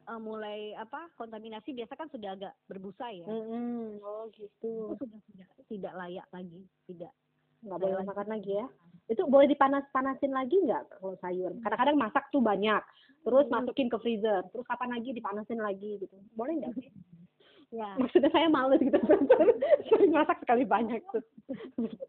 eh, 0.10 0.22
mulai 0.22 0.74
apa 0.74 1.12
kontaminasi 1.20 1.76
biasa 1.76 1.94
kan 1.94 2.08
sudah 2.08 2.34
agak 2.40 2.56
berbusa 2.66 3.12
ya. 3.12 3.28
Hmm, 3.28 4.00
oh 4.00 4.32
gitu. 4.32 4.96
Itu 4.96 5.04
sudah 5.04 5.20
tidak 5.28 5.50
tidak 5.68 5.94
layak 6.00 6.28
lagi, 6.32 6.62
tidak. 6.88 7.14
Nggak 7.60 7.80
boleh 7.80 8.06
makan 8.08 8.28
lagi 8.30 8.52
ya? 8.56 8.68
Itu 9.10 9.26
boleh 9.26 9.48
dipanas-panasin 9.50 10.32
lagi 10.32 10.56
nggak 10.64 11.02
kalau 11.02 11.18
sayur? 11.20 11.52
Kadang-kadang 11.66 11.98
masak 11.98 12.30
tuh 12.30 12.40
banyak, 12.40 12.80
terus 13.26 13.46
Hmm. 13.50 13.54
masukin 13.60 13.90
ke 13.90 13.98
freezer, 14.00 14.46
terus 14.54 14.66
kapan 14.70 14.96
lagi 14.96 15.10
dipanasin 15.12 15.60
lagi 15.60 15.98
gitu. 16.00 16.16
Boleh 16.38 16.56
nggak 16.64 16.74
sih? 16.80 16.90
Ya, 17.70 17.94
Maksudnya 18.02 18.34
saya 18.34 18.50
males 18.50 18.82
gitu, 18.82 18.98
sering 19.94 20.10
masak 20.10 20.42
sekali 20.42 20.66
banyak 20.66 21.06
tuh. 21.14 21.22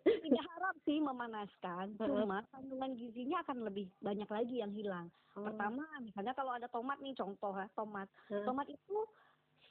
tidak 0.09 0.45
harap 0.57 0.73
sih 0.89 1.05
memanaskan, 1.05 2.01
cuma 2.01 2.41
kandungan 2.49 2.97
gizinya 2.97 3.45
akan 3.45 3.69
lebih 3.69 3.93
banyak 4.01 4.25
lagi 4.25 4.65
yang 4.65 4.73
hilang. 4.73 5.13
Pertama, 5.37 5.85
misalnya 6.01 6.33
kalau 6.33 6.57
ada 6.57 6.65
tomat 6.73 6.97
nih 7.05 7.13
contoh 7.13 7.53
ya, 7.53 7.69
tomat. 7.77 8.09
Tomat 8.33 8.73
itu 8.73 8.97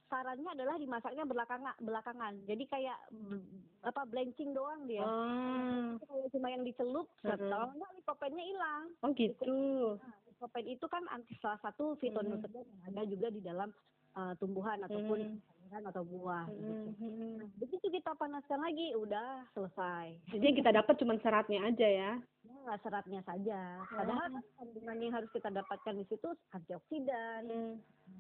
sarannya 0.10 0.50
adalah 0.50 0.76
dimasaknya 0.76 1.24
belakangan 1.24 1.78
belakangan. 1.80 2.34
Jadi 2.44 2.64
kayak 2.66 2.98
b- 3.10 3.46
apa 3.80 4.02
blanching 4.04 4.52
doang 4.52 4.84
dia. 4.84 5.06
Oh, 5.06 5.96
Kalau 6.02 6.28
cuma 6.30 6.50
yang 6.50 6.66
dicelup, 6.66 7.08
kalau 7.22 7.72
enggak 7.72 7.92
likopennya 7.96 8.44
hilang. 8.44 8.84
oh 9.00 9.10
gitu. 9.14 9.60
Nah, 9.96 10.18
likopen 10.28 10.66
itu 10.68 10.86
kan 10.90 11.04
anti 11.08 11.38
salah 11.38 11.62
satu 11.62 11.96
fitonutrien 11.96 12.66
yang 12.66 12.84
ada 12.90 13.02
juga 13.06 13.28
di 13.30 13.40
dalam 13.40 13.70
uh, 14.16 14.34
tumbuhan 14.36 14.82
ataupun 14.84 15.20
Mm. 15.22 15.38
Sayuran 15.70 15.86
atau 15.94 16.02
buah. 16.02 16.46
gitu. 16.50 16.90
Mm-mm. 16.98 17.38
Nah, 17.38 17.50
begitu 17.62 17.86
kita 17.94 18.12
panaskan 18.18 18.60
lagi, 18.66 18.98
udah 18.98 19.46
selesai. 19.54 20.18
Jadi 20.34 20.44
yang 20.50 20.58
kita 20.58 20.72
dapat 20.74 20.96
cuma 20.98 21.14
seratnya 21.22 21.62
aja 21.62 21.88
ya. 21.88 22.12
Ya, 22.50 22.74
seratnya 22.82 23.22
saja. 23.22 23.86
Padahal 23.86 24.34
kan 24.34 24.44
kandungan 24.58 24.98
yang 24.98 25.14
harus 25.14 25.30
kita 25.30 25.54
dapatkan 25.54 25.94
di 25.94 26.06
situ 26.10 26.30
antioksidan 26.58 27.44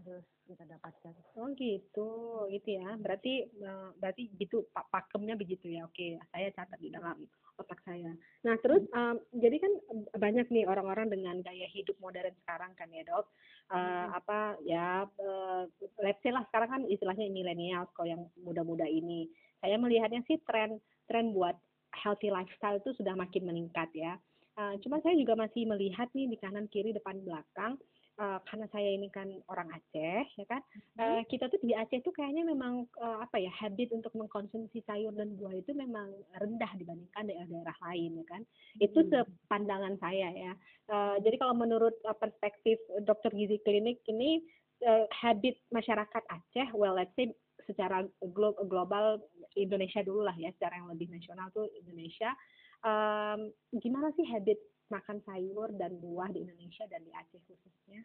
harus 0.05 0.25
kita 0.45 0.63
dapatkan. 0.69 1.13
Oh 1.41 1.49
gitu, 1.57 2.09
gitu 2.53 2.69
ya. 2.69 2.93
Berarti 3.01 3.49
eh, 3.49 3.89
berarti 3.97 4.29
gitu 4.37 4.69
pak 4.69 4.85
pakemnya 4.93 5.33
begitu 5.33 5.73
ya. 5.73 5.89
Oke, 5.89 6.21
saya 6.29 6.53
catat 6.53 6.77
di 6.77 6.93
dalam 6.93 7.25
otak 7.57 7.81
saya. 7.83 8.13
Nah 8.45 8.55
terus 8.63 8.85
em, 8.93 9.17
jadi 9.35 9.57
kan 9.59 9.73
banyak 10.15 10.47
nih 10.47 10.63
orang-orang 10.69 11.11
dengan 11.11 11.41
gaya 11.43 11.67
hidup 11.67 11.97
modern 11.99 12.31
sekarang 12.45 12.71
kan 12.77 12.87
ya 12.93 13.03
dok. 13.03 13.27
Eh, 13.69 14.05
Apa 14.17 14.57
ya, 14.65 15.05
eh, 15.05 15.61
let's 16.01 16.17
say 16.25 16.33
lah 16.33 16.41
sekarang 16.49 16.69
kan 16.73 16.81
istilahnya 16.89 17.29
milenial 17.29 17.85
kalau 17.93 18.09
yang 18.09 18.23
muda-muda 18.41 18.89
ini. 18.89 19.29
Saya 19.61 19.77
melihatnya 19.77 20.25
sih 20.25 20.41
tren 20.41 20.81
tren 21.05 21.37
buat 21.37 21.53
healthy 21.93 22.33
lifestyle 22.33 22.81
itu 22.81 22.97
sudah 22.97 23.13
makin 23.13 23.45
meningkat 23.45 23.89
ya. 23.93 24.17
Eh, 24.57 24.73
Cuma 24.81 24.97
saya 25.05 25.13
juga 25.13 25.37
masih 25.37 25.69
melihat 25.69 26.09
nih 26.17 26.25
di 26.33 26.37
kanan 26.41 26.65
kiri 26.73 26.97
depan 26.97 27.21
belakang 27.21 27.77
eh, 28.19 28.39
karena 28.45 28.67
saya 28.69 28.89
ini 28.91 29.07
kan 29.07 29.31
orang 29.47 29.71
Aceh 29.71 30.27
ya 30.35 30.45
kan 30.45 30.59
Eh, 30.99 31.23
kita 31.31 31.47
tuh 31.47 31.63
di 31.63 31.71
Aceh 31.71 32.03
tuh 32.03 32.11
kayaknya 32.11 32.43
memang 32.43 32.83
eh, 32.99 33.17
apa 33.23 33.39
ya 33.39 33.47
habit 33.55 33.95
untuk 33.95 34.11
mengkonsumsi 34.19 34.83
sayur 34.83 35.15
dan 35.15 35.39
buah 35.39 35.55
itu 35.55 35.71
memang 35.71 36.11
rendah 36.35 36.67
dibandingkan 36.75 37.31
daerah-daerah 37.31 37.77
lain 37.87 38.19
ya 38.19 38.25
kan. 38.27 38.41
Itu 38.83 39.07
Hmm. 39.07 39.23
sepandangan 39.23 39.95
saya 40.03 40.27
ya. 40.35 40.53
Eh, 40.91 41.15
jadi 41.23 41.39
kalau 41.39 41.55
menurut 41.55 41.95
eh, 42.03 42.17
perspektif 42.19 42.75
dokter 43.07 43.31
gizi 43.31 43.63
klinik 43.63 44.03
ini 44.11 44.43
eh, 44.83 45.07
habit 45.23 45.55
masyarakat 45.71 46.23
Aceh 46.27 46.75
well 46.75 46.99
let's 46.99 47.15
say 47.15 47.31
secara 47.63 48.03
glo- 48.35 48.59
global 48.67 49.23
Indonesia 49.55 50.03
dulu 50.03 50.27
lah 50.27 50.35
ya 50.35 50.51
secara 50.59 50.83
yang 50.83 50.91
lebih 50.91 51.07
nasional 51.07 51.47
tuh 51.55 51.67
Indonesia 51.79 52.35
Em, 52.79 53.51
gimana 53.75 54.07
sih 54.15 54.23
habit 54.23 54.55
makan 54.89 55.21
sayur 55.23 55.69
dan 55.77 55.97
buah 55.97 56.29
di 56.29 56.43
Indonesia 56.43 56.85
dan 56.89 57.05
di 57.05 57.11
Aceh 57.13 57.41
khususnya 57.45 58.01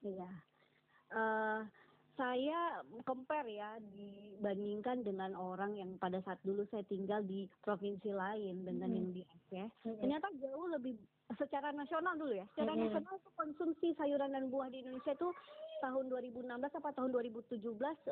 Iya. 0.00 0.30
Eh 1.10 1.60
saya 2.14 2.82
compare 3.06 3.46
ya 3.46 3.78
dibandingkan 3.94 5.06
dengan 5.06 5.38
orang 5.38 5.78
yang 5.78 5.94
pada 5.96 6.18
saat 6.26 6.42
dulu 6.42 6.66
saya 6.66 6.82
tinggal 6.82 7.22
di 7.22 7.46
provinsi 7.62 8.10
lain 8.10 8.66
dengan 8.66 8.90
Hmm. 8.90 8.98
yang 8.98 9.08
di 9.14 9.22
Aceh. 9.22 9.66
Ternyata 10.02 10.26
jauh 10.42 10.66
lebih 10.66 10.98
secara 11.38 11.70
nasional 11.70 12.18
dulu 12.18 12.34
ya. 12.34 12.46
Secara 12.54 12.74
Mm-mm. 12.74 12.90
nasional 12.90 13.14
itu 13.14 13.30
konsumsi 13.36 13.88
sayuran 13.94 14.34
dan 14.34 14.50
buah 14.50 14.66
di 14.66 14.82
Indonesia 14.82 15.14
itu 15.14 15.28
tahun 15.80 16.04
2016 16.10 16.44
apa 16.48 16.90
tahun 16.94 17.10
2017 17.14 17.62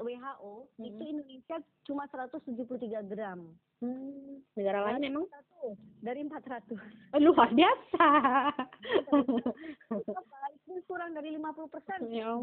WHO 0.01 0.55
itu 0.83 1.03
Mm-mm. 1.03 1.13
Indonesia 1.13 1.57
cuma 1.87 2.05
173 2.09 3.11
gram. 3.11 3.41
Hmm, 3.83 4.41
negara 4.57 4.89
lain 4.89 5.13
emang 5.13 5.27
100 5.65 5.77
dari 6.01 6.21
400. 6.25 6.79
Oh, 7.13 7.21
luar 7.21 7.51
biasa. 7.53 8.07
Itu 10.67 10.81
kurang 10.89 11.13
dari 11.13 11.37
50 11.37 11.75
persen 11.75 12.01
ya 12.11 12.35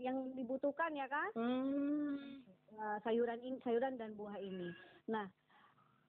yang 0.00 0.32
dibutuhkan 0.32 0.96
ya 0.96 1.04
kan? 1.04 1.28
Hmm. 1.36 2.40
uh, 2.80 2.96
sayuran 3.04 3.36
ini 3.44 3.60
sayuran 3.60 4.00
dan 4.00 4.16
buah 4.16 4.40
ini. 4.40 4.72
Nah, 5.12 5.28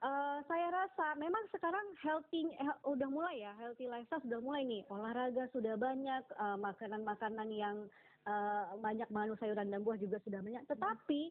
eh, 0.06 0.38
saya 0.48 0.68
rasa 0.72 1.16
memang 1.20 1.44
sekarang 1.52 1.84
healthy 2.00 2.48
eh, 2.56 2.76
udah 2.88 3.10
mulai 3.10 3.44
ya 3.44 3.52
healthy 3.60 3.90
lifestyle 3.90 4.24
sudah 4.24 4.40
mulai 4.40 4.64
nih 4.64 4.82
olahraga 4.88 5.50
sudah 5.52 5.76
banyak 5.76 6.24
eh, 6.24 6.58
makanan-makanan 6.60 7.50
yang 7.52 7.78
eh, 8.26 8.66
banyak 8.78 9.08
mengandung 9.08 9.38
sayuran 9.38 9.70
dan 9.70 9.82
buah 9.82 9.98
juga 9.98 10.18
sudah 10.20 10.42
banyak. 10.42 10.66
Tetapi 10.66 11.22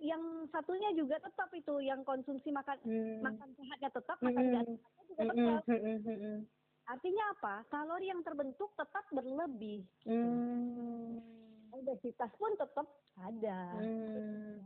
yang 0.00 0.22
satunya 0.48 0.96
juga 0.96 1.20
tetap 1.20 1.52
itu 1.52 1.76
yang 1.80 2.00
konsumsi 2.02 2.48
makan 2.48 2.80
Hmm. 2.80 3.20
makan 3.20 3.48
sehatnya 3.52 3.90
tetap 3.92 4.16
makan 4.18 4.40
Mm-mm. 4.40 4.52
nggak 4.54 4.64
sehatnya 4.66 5.02
juga 5.04 5.22
tetap. 5.28 5.62
mm-mm, 5.68 5.96
mm-mm. 6.00 6.38
Artinya 6.88 7.24
apa? 7.30 7.54
Kalori 7.68 8.06
yang 8.08 8.24
terbentuk 8.24 8.72
tetap 8.74 9.04
berlebih. 9.12 9.84
Hmm. 10.02 11.20
Obesitas 11.70 12.32
pun 12.34 12.50
tetap 12.56 12.86
ada. 13.16 13.60
Hmm. 13.76 14.58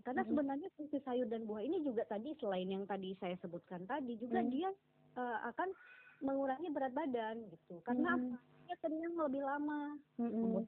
karena 0.00 0.22
sebenarnya 0.24 0.68
fungsi 0.76 1.02
sayur 1.02 1.26
dan 1.26 1.44
buah 1.44 1.60
ini 1.60 1.82
juga 1.82 2.06
tadi 2.06 2.32
selain 2.38 2.70
yang 2.70 2.86
tadi 2.86 3.12
saya 3.18 3.34
sebutkan 3.36 3.84
tadi 3.84 4.16
juga 4.16 4.38
Hmm. 4.38 4.48
dia 4.48 4.70
eh, 5.14 5.38
akan 5.44 5.68
mengurangi 6.20 6.70
berat 6.70 6.94
badan 6.94 7.42
gitu 7.50 7.82
karena 7.82 8.14
Hmm. 8.14 8.32
apa 8.32 8.36
dia 8.64 8.76
kenyang 8.80 9.14
lebih 9.18 9.42
lama 9.42 9.98
Mm-mm. 10.16 10.64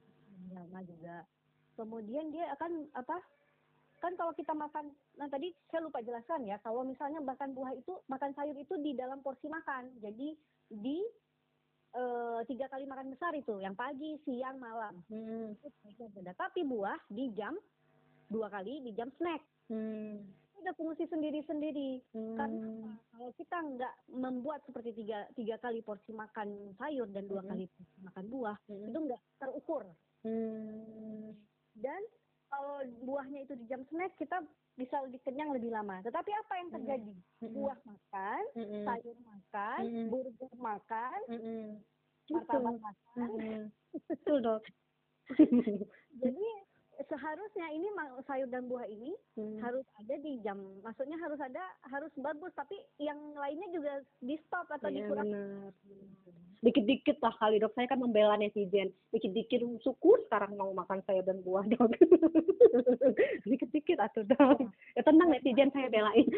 Lama 0.49 0.79
juga 0.83 1.25
kemudian 1.73 2.29
dia 2.29 2.49
akan 2.53 2.89
apa 2.93 3.17
kan 3.97 4.13
kalau 4.13 4.29
kita 4.31 4.53
makan 4.53 4.89
nah 5.15 5.25
tadi 5.25 5.49
saya 5.67 5.81
lupa 5.81 5.99
jelaskan 5.99 6.45
ya 6.45 6.57
kalau 6.59 6.81
misalnya 6.81 7.17
makan 7.17 7.53
buah 7.53 7.73
itu 7.73 7.97
makan 8.05 8.31
sayur 8.31 8.53
itu 8.53 8.77
di 8.77 8.93
dalam 8.93 9.21
porsi 9.21 9.47
makan 9.47 9.89
jadi 9.97 10.37
di 10.69 10.97
eh, 11.89 12.39
tiga 12.45 12.67
kali 12.67 12.85
makan 12.85 13.09
besar 13.09 13.33
itu 13.33 13.57
yang 13.57 13.73
pagi 13.73 14.21
siang 14.21 14.59
malam 14.59 15.01
Hmm. 15.09 15.55
tapi 16.35 16.61
buah 16.61 16.99
di 17.07 17.33
jam 17.33 17.57
dua 18.27 18.51
kali 18.51 18.83
di 18.83 18.91
jam 18.93 19.09
snack 19.17 19.41
Hmm. 19.67 20.23
itu 20.23 20.57
ada 20.61 20.71
fungsi 20.73 21.03
sendiri-sendiri 21.05 22.03
karena 22.37 22.53
Hmm. 22.53 22.85
apa? 22.85 22.91
kalau 23.11 23.29
kita 23.33 23.57
nggak 23.57 23.93
membuat 24.09 24.59
seperti 24.63 24.93
tiga 24.93 25.25
tiga 25.33 25.57
kali 25.57 25.81
porsi 25.81 26.13
makan 26.13 26.75
sayur 26.75 27.07
dan 27.09 27.25
dua 27.25 27.41
Mhm. 27.41 27.49
kali 27.49 27.65
porsi 27.67 27.97
makan 27.99 28.25
buah 28.29 28.57
Hmm. 28.67 28.85
itu 28.85 28.97
nggak 29.01 29.21
terukur 29.39 29.83
Hmm. 30.27 31.31
dan 31.77 32.01
kalau 32.47 32.79
buahnya 33.01 33.47
itu 33.47 33.53
di 33.55 33.65
jam 33.67 33.83
snack 33.87 34.11
kita 34.15 34.43
bisa 34.75 34.99
lebih 35.07 35.23
kenyang 35.23 35.55
lebih 35.55 35.71
lama 35.71 36.03
tetapi 36.03 36.29
apa 36.29 36.53
yang 36.59 36.69
Mhm. 36.69 36.75
terjadi 36.75 37.13
Mm-mm. 37.41 37.53
buah 37.55 37.79
makan 37.81 38.43
Mm-mm. 38.53 38.83
sayur 38.83 39.17
makan 39.23 39.81
Mhm. 39.83 40.07
burger 40.11 40.53
makan 40.59 41.19
Mm-mm. 41.27 41.63
martabak 42.27 42.75
makan 42.77 43.27
Mm-mm. 43.31 43.63
Betul 44.11 44.37
dok. 44.43 44.63
jadi 46.13 46.47
seharusnya 47.05 47.69
ini 47.69 47.87
sayur 48.25 48.49
dan 48.49 48.65
buah 48.65 48.89
ini 48.89 49.13
Hmm. 49.37 49.61
harus 49.61 49.85
ada 50.01 50.15
di 50.17 50.41
jam 50.41 50.57
maksudnya 50.81 51.13
harus 51.21 51.37
ada 51.37 51.61
harus 51.85 52.09
bagus 52.17 52.49
tapi 52.57 52.73
yang 52.97 53.17
lainnya 53.37 53.69
juga 53.69 54.01
di 54.17 54.33
stop 54.47 54.65
atau 54.73 54.89
Iya, 54.89 55.05
dikurang. 55.05 55.29
Dikit-dikit 56.57 57.21
lah 57.21 57.37
kali 57.37 57.61
dok, 57.61 57.69
saya 57.77 57.85
kan 57.85 58.01
membela 58.01 58.33
netizen. 58.33 58.89
Dikit-dikit 59.13 59.61
syukur 59.85 60.17
sekarang 60.25 60.57
mau 60.57 60.73
makan 60.73 61.05
sayur 61.05 61.21
dan 61.21 61.45
buah 61.45 61.61
dok. 61.77 61.93
Dikit-dikit 63.45 64.01
atuh 64.01 64.25
dok. 64.25 64.65
Ya 64.97 65.05
tenang 65.05 65.29
netizen 65.29 65.69
saya 65.69 65.85
belain. 65.93 66.25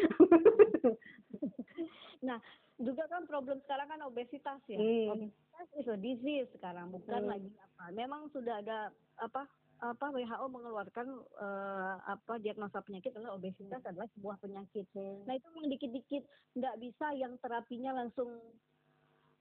juga 2.80 3.04
kan 3.12 3.28
problem 3.28 3.60
sekarang 3.64 3.88
kan 3.92 4.00
obesitas 4.08 4.60
ya 4.64 4.80
Hmm. 4.80 5.12
obesitas 5.12 5.88
a 5.92 5.96
disease 6.00 6.48
sekarang 6.56 6.88
bukan 6.88 7.28
Hmm. 7.28 7.30
lagi 7.36 7.48
apa 7.52 7.84
memang 7.92 8.32
sudah 8.32 8.56
ada 8.64 8.88
apa 9.20 9.44
apa 9.80 10.12
WHO 10.12 10.46
mengeluarkan 10.52 11.06
eh, 11.40 11.94
apa 12.04 12.36
diagnosa 12.40 12.84
penyakit 12.84 13.16
adalah 13.16 13.40
obesitas 13.40 13.80
adalah 13.84 14.08
sebuah 14.16 14.36
penyakit 14.44 14.86
nah 15.24 15.32
itu 15.32 15.46
memang 15.56 15.68
dikit-dikit 15.72 16.22
nggak 16.56 16.76
bisa 16.84 17.06
yang 17.16 17.36
terapinya 17.40 17.96
langsung 17.96 18.28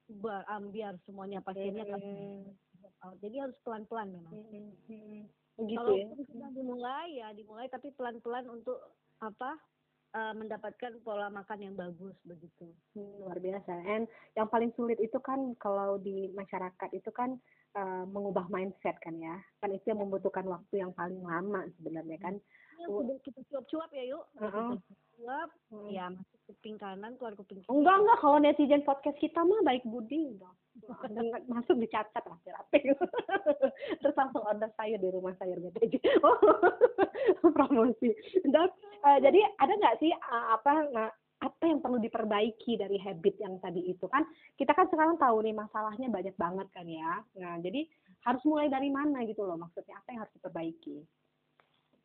berambiar 0.10 0.98
semuanya 1.06 1.44
pasiennya 1.44 1.86
kan 1.86 2.02
Hmm. 2.02 3.16
jadi 3.22 3.46
harus 3.48 3.58
pelan-pelan 3.62 4.10
memang 4.10 4.34
Hmm, 4.34 4.74
hmm. 4.90 5.22
Gitu 5.60 5.76
kalau 5.76 5.92
ya. 5.92 6.08
sudah 6.24 6.50
dimulai 6.56 7.20
ya 7.20 7.28
dimulai 7.36 7.68
tapi 7.68 7.92
pelan-pelan 7.94 8.48
untuk 8.48 8.80
apa 9.20 9.60
eh, 10.16 10.34
mendapatkan 10.34 11.04
pola 11.04 11.28
makan 11.30 11.60
yang 11.62 11.76
bagus 11.76 12.16
begitu 12.24 12.72
Hmm, 12.96 13.22
luar 13.22 13.38
biasa. 13.38 13.70
And 13.86 14.08
yang 14.34 14.48
paling 14.50 14.72
sulit 14.74 14.98
itu 15.04 15.20
kan 15.22 15.54
kalau 15.60 16.00
di 16.00 16.32
masyarakat 16.34 16.90
itu 16.96 17.12
kan 17.14 17.38
eh, 17.72 18.04
mengubah 18.06 18.48
mindset 18.48 18.98
kan 19.00 19.14
ya. 19.16 19.36
Kan 19.60 19.72
itu 19.72 19.86
yang 19.86 20.00
membutuhkan 20.00 20.44
waktu 20.44 20.80
yang 20.80 20.92
paling 20.92 21.20
lama 21.20 21.66
sebenarnya 21.76 22.18
kan. 22.20 22.36
Ini 22.76 22.88
sudah 22.88 23.18
kita 23.20 23.40
cuap-cuap 23.46 23.92
ya 23.92 24.04
yuk 24.08 24.24
Heeh. 24.36 24.70
Kita 24.72 24.96
cuap 25.20 25.50
Hmm. 25.70 25.86
ya 25.86 26.08
masuk 26.08 26.40
kuping 26.48 26.80
kanan 26.80 27.14
keluar 27.14 27.36
kuping 27.36 27.60
kiri 27.60 27.70
Enggak 27.70 27.96
enggak 28.00 28.18
kalau 28.18 28.38
netizen 28.40 28.82
podcast 28.82 29.20
kita 29.20 29.38
mah 29.38 29.62
baik 29.62 29.84
budi 29.84 30.34
dong. 30.36 30.56
Dengan- 30.80 31.44
masuk 31.54 31.76
dicatat 31.76 32.24
rapi-rapi. 32.24 32.80
Terus 34.02 34.16
langsung 34.16 34.42
order 34.42 34.72
sayur 34.74 34.98
di 34.98 35.10
rumah 35.10 35.36
sayur 35.36 35.60
BTJ. 35.60 36.00
Oh, 36.24 36.40
promosi. 37.52 38.16
Dok, 38.44 38.70
eh, 39.04 39.18
jadi 39.20 39.40
ada 39.58 39.74
nggak 39.76 40.00
sih 40.00 40.10
eh, 40.10 40.46
apa 40.50 40.72
apa 41.40 41.64
yang 41.68 41.80
perlu 41.80 42.04
diperbaiki 42.04 42.76
dari 42.76 43.00
habit 43.00 43.36
yang 43.40 43.56
tadi 43.64 43.88
itu 43.88 44.06
kan? 44.12 44.28
Kita 44.60 44.76
kan 44.76 44.92
sekarang 44.92 45.16
tahu 45.16 45.40
nih 45.44 45.56
masalahnya 45.56 46.12
banyak 46.12 46.36
banget 46.36 46.68
kan 46.76 46.88
ya. 46.88 47.24
Nah 47.40 47.60
jadi 47.64 47.88
harus 48.28 48.44
mulai 48.44 48.68
dari 48.68 48.92
mana 48.92 49.24
gitu 49.24 49.48
loh 49.48 49.56
maksudnya 49.56 49.96
apa 50.00 50.08
yang 50.12 50.20
harus 50.28 50.36
diperbaiki? 50.36 51.08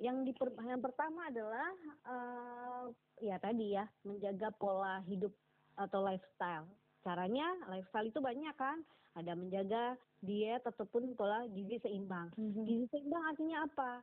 yang 0.02 0.26
diper, 0.26 0.50
yang 0.66 0.82
pertama 0.82 1.30
adalah 1.30 1.70
eh, 2.06 2.82
ya 3.22 3.36
tadi 3.38 3.78
ya 3.78 3.86
menjaga 4.02 4.50
pola 4.58 4.98
hidup 5.06 5.30
atau 5.78 6.02
lifestyle. 6.02 6.66
Caranya 7.04 7.46
lifestyle 7.70 8.08
itu 8.08 8.18
banyak 8.18 8.54
kan? 8.56 8.80
Ada 9.14 9.38
menjaga 9.38 9.94
diet 10.24 10.64
ataupun 10.66 11.14
pola 11.14 11.46
gizi 11.52 11.78
seimbang. 11.84 12.34
Gizi 12.36 12.90
seimbang 12.90 13.22
artinya 13.30 13.68
apa? 13.68 14.02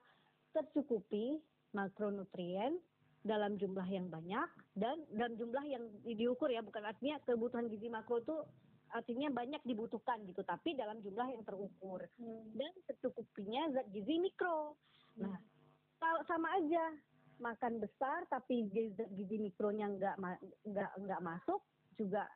Tercukupi 0.55 1.39
makronutrien 1.75 2.79
dalam 3.21 3.57
jumlah 3.57 3.85
yang 3.85 4.09
banyak 4.09 4.49
dan 4.73 4.97
dalam 5.13 5.37
jumlah 5.37 5.61
yang 5.65 5.83
di- 6.01 6.17
diukur 6.17 6.49
ya 6.49 6.65
bukan 6.65 6.81
artinya 6.81 7.21
kebutuhan 7.25 7.69
gizi 7.69 7.87
makro 7.87 8.17
itu 8.17 8.37
artinya 8.91 9.31
banyak 9.31 9.61
dibutuhkan 9.63 10.19
gitu 10.27 10.43
tapi 10.43 10.75
dalam 10.75 10.99
jumlah 10.99 11.27
yang 11.31 11.43
terukur. 11.47 12.03
Dan 12.55 12.71
tercukupinya 12.91 13.71
zat 13.71 13.87
gizi 13.95 14.19
mikro. 14.19 14.75
Nah 15.15 15.37
kalau 15.99 16.21
sama 16.27 16.59
aja. 16.59 16.95
Makan 17.41 17.81
besar 17.81 18.29
tapi 18.29 18.69
zat 18.69 19.09
gizi 19.17 19.41
mikronya 19.41 19.89
nggak 19.89 20.15
nggak 20.61 20.91
nggak 20.93 21.21
masuk 21.25 21.57
juga 21.97 22.29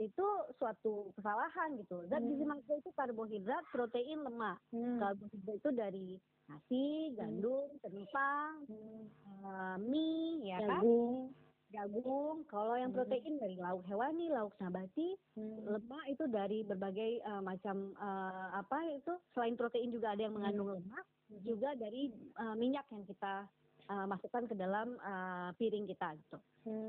itu 0.00 0.26
suatu 0.56 1.12
kesalahan 1.12 1.76
gitu 1.76 2.08
zat 2.08 2.24
gizi 2.24 2.40
Hmm. 2.40 2.56
makro 2.56 2.74
itu 2.74 2.90
karbohidrat 2.96 3.64
protein 3.68 4.24
lemak 4.24 4.56
karbohidrat 4.96 5.56
itu 5.56 5.70
dari 5.70 6.06
nasi, 6.48 7.14
gandum, 7.14 7.70
kentang, 7.78 8.66
eh, 8.66 9.76
mie, 9.78 10.50
ya 10.50 10.58
kan, 10.58 10.82
Jagung. 10.82 11.30
jagung. 11.70 12.36
Kalau 12.50 12.74
yang 12.74 12.90
Hmm. 12.90 12.98
protein 12.98 13.38
dari 13.38 13.54
lauk 13.54 13.86
hewani, 13.86 14.26
lauk 14.28 14.50
nabati, 14.58 15.14
lemak 15.62 16.04
itu 16.08 16.24
dari 16.26 16.66
berbagai 16.66 17.22
eh, 17.22 17.42
macam 17.44 17.94
eh, 17.94 18.48
apa 18.56 18.78
itu 18.98 19.12
selain 19.30 19.54
protein 19.54 19.94
juga 19.94 20.10
ada 20.10 20.26
yang 20.26 20.34
mengandung 20.34 20.74
lemak, 20.74 21.06
juga 21.46 21.76
dari 21.78 22.10
eh, 22.10 22.54
minyak 22.58 22.90
yang 22.90 23.06
kita 23.06 23.46
eh, 23.86 24.06
masukkan 24.10 24.44
ke 24.50 24.54
dalam 24.58 24.98
eh, 24.98 25.50
piring 25.54 25.86
kita 25.86 26.18
gitu. 26.18 26.38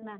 Nah, 0.01 0.17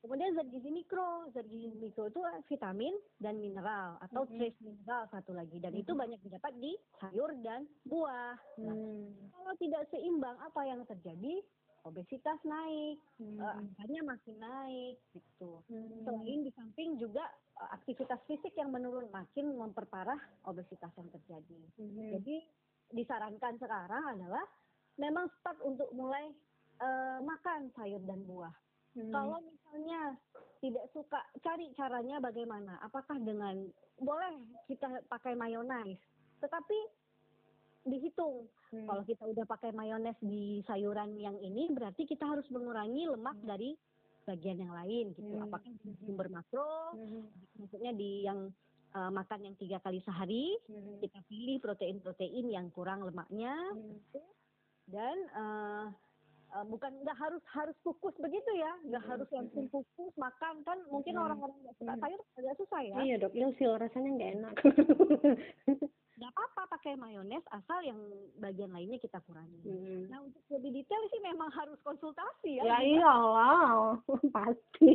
Kemudian 0.00 0.32
zat 0.32 0.48
gizi 0.48 0.72
mikro, 0.72 1.28
zat 1.36 1.44
gizi 1.44 1.68
mikro 1.76 2.08
itu 2.08 2.20
vitamin 2.48 2.96
dan 3.20 3.36
mineral 3.36 4.00
atau 4.00 4.24
Mhm. 4.24 4.32
trace 4.32 4.60
mineral 4.64 5.04
satu 5.12 5.36
lagi 5.36 5.60
dan 5.60 5.76
itu 5.76 5.92
Mhm. 5.92 6.00
banyak 6.00 6.20
didapat 6.24 6.52
di 6.56 6.72
sayur 6.96 7.36
dan 7.44 7.68
buah. 7.84 8.32
Nah, 8.64 8.76
Hmm. 8.76 9.28
kalau 9.28 9.52
tidak 9.60 9.84
seimbang 9.92 10.40
apa 10.40 10.60
yang 10.64 10.80
terjadi? 10.88 11.44
Obesitas 11.80 12.36
naik, 12.44 13.00
Hmm. 13.16 13.40
eh, 13.40 13.54
angkanya 13.56 14.16
makin 14.16 14.36
naik 14.36 14.96
gitu. 15.12 15.60
Hmm. 15.68 16.04
Selain 16.04 16.40
di 16.44 16.50
samping 16.52 16.96
juga 16.96 17.24
eh, 17.60 17.68
aktivitas 17.76 18.20
fisik 18.24 18.56
yang 18.56 18.72
menurun 18.72 19.12
makin 19.12 19.52
memperparah 19.52 20.16
obesitas 20.48 20.92
yang 20.96 21.12
terjadi. 21.12 21.60
Hmm. 21.76 22.16
Jadi 22.16 22.40
disarankan 22.88 23.60
sekarang 23.60 24.16
adalah 24.16 24.44
memang 24.96 25.28
start 25.40 25.60
untuk 25.60 25.92
mulai 25.92 26.32
eh, 26.80 27.18
makan 27.20 27.68
sayur 27.76 28.00
dan 28.08 28.24
buah. 28.24 28.56
Hmm. 28.96 29.12
Kalau 29.14 29.38
misalnya 29.38 30.18
tidak 30.60 30.86
suka, 30.92 31.20
cari 31.40 31.70
caranya 31.78 32.18
bagaimana. 32.18 32.76
Apakah 32.82 33.16
dengan 33.22 33.70
boleh 33.96 34.34
kita 34.66 35.06
pakai 35.06 35.38
mayones, 35.38 35.96
tetapi 36.42 36.78
dihitung. 37.86 38.44
Hmm. 38.70 38.86
Kalau 38.86 39.02
kita 39.06 39.24
udah 39.24 39.44
pakai 39.48 39.72
mayones 39.72 40.18
di 40.20 40.60
sayuran 40.68 41.16
yang 41.16 41.38
ini, 41.40 41.70
berarti 41.72 42.04
kita 42.04 42.28
harus 42.28 42.44
mengurangi 42.52 43.08
lemak 43.08 43.38
dari 43.42 43.72
bagian 44.28 44.60
yang 44.60 44.74
lain 44.74 45.16
gitu. 45.16 45.26
Hmm. 45.26 45.48
Apakah 45.48 45.72
sumber 46.04 46.28
makro, 46.28 46.94
Hmm. 46.94 47.26
maksudnya 47.56 47.92
di 47.94 48.26
yang 48.26 48.52
eh, 48.90 49.06
makan 49.06 49.46
yang 49.46 49.54
tiga 49.54 49.78
kali 49.78 50.02
sehari, 50.02 50.58
Hmm. 50.66 50.98
kita 50.98 51.22
pilih 51.30 51.62
protein-protein 51.62 52.50
yang 52.50 52.74
kurang 52.74 53.06
lemaknya 53.06 53.54
Hmm. 53.70 54.02
dan 54.90 55.16
eh, 55.30 55.84
bukan 56.60 56.92
nggak 57.00 57.14
harus 57.14 57.42
harus 57.48 57.76
kukus 57.80 58.14
begitu 58.16 58.50
ya 58.52 58.72
nggak 58.82 58.98
Mm-mm, 58.98 59.12
harus 59.12 59.28
langsung 59.30 59.66
kukus 59.68 60.14
makan 60.14 60.60
kan 60.62 60.78
mungkin 60.86 61.14
Mm-mm. 61.14 61.24
orang-orang 61.24 61.58
nggak 61.60 61.76
suka 61.76 61.94
sayur 61.96 62.20
agak 62.34 62.54
susah 62.56 62.80
ya 62.82 62.96
Iya 63.00 63.16
dok, 63.18 63.32
ilfil 63.32 63.72
rasanya 63.74 64.10
nggak 64.10 64.30
enak. 64.34 64.54
nggak 66.20 66.32
apa-apa 66.32 66.62
pakai 66.70 66.92
mayones 66.94 67.40
asal 67.48 67.80
yang 67.80 67.96
bagian 68.36 68.68
lainnya 68.68 68.98
kita 68.98 69.24
kurangi 69.24 69.56
Hmm. 69.62 70.04
nah 70.06 70.20
untuk 70.20 70.44
lebih 70.50 70.74
detail 70.74 71.00
sih 71.08 71.20
memang 71.20 71.48
harus 71.50 71.80
konsultasi 71.80 72.58
ya 72.58 72.62
Ya 72.62 72.78
iyalah, 72.82 73.96
pasti. 74.36 74.92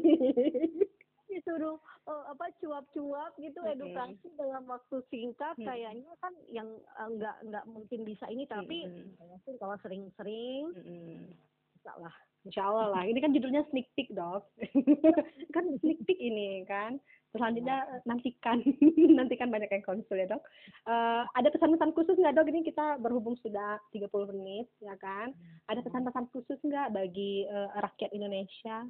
Disuruh 1.45 1.77
eh, 2.09 2.23
apa 2.33 2.45
cuap-cuap 2.57 3.31
gitu 3.37 3.61
Mm-mm. 3.61 3.73
edukasi 3.77 4.27
dalam 4.33 4.65
waktu 4.65 4.97
singkat 5.13 5.53
Mm-mm. 5.61 5.69
kayaknya 5.69 6.11
kan 6.17 6.33
yang 6.49 6.65
eh, 6.81 7.09
nggak 7.21 7.37
nggak 7.45 7.65
mungkin 7.69 8.01
bisa 8.01 8.25
ini 8.33 8.49
tapi 8.49 8.89
saya 9.21 9.37
sih 9.45 9.53
kalau 9.61 9.77
sering-sering 9.85 10.73
Mm-mm. 10.73 11.29
bisa 11.77 11.93
lah 12.01 12.15
Insya 12.45 12.69
Allah 12.69 12.93
lah. 12.93 13.03
Ini 13.09 13.17
kan 13.25 13.33
judulnya 13.33 13.65
sneak 13.73 13.89
peek 13.97 14.13
dok. 14.13 14.45
kan 15.57 15.65
sneak 15.81 15.97
peek 16.05 16.21
ini 16.21 16.61
kan. 16.69 17.01
Selanjutnya 17.33 17.89
eh, 17.89 18.01
nantikan, 18.05 18.61
nantikan 19.17 19.49
banyak 19.49 19.65
yang 19.73 19.81
konsul 19.81 20.13
ya 20.13 20.29
dok. 20.29 20.45
Eh, 20.85 21.23
ada 21.25 21.49
pesan-pesan 21.49 21.97
khusus 21.97 22.13
nggak 22.13 22.37
dok? 22.37 22.45
Ini 22.45 22.61
kita 22.61 23.01
berhubung 23.01 23.33
sudah 23.41 23.81
30 23.89 24.29
menit 24.29 24.69
ya 24.77 24.93
kan. 25.01 25.33
Ada 25.65 25.81
pesan-pesan 25.89 26.29
khusus 26.29 26.61
nggak 26.61 26.93
bagi 26.93 27.49
eh, 27.49 27.69
rakyat 27.81 28.13
Indonesia? 28.13 28.85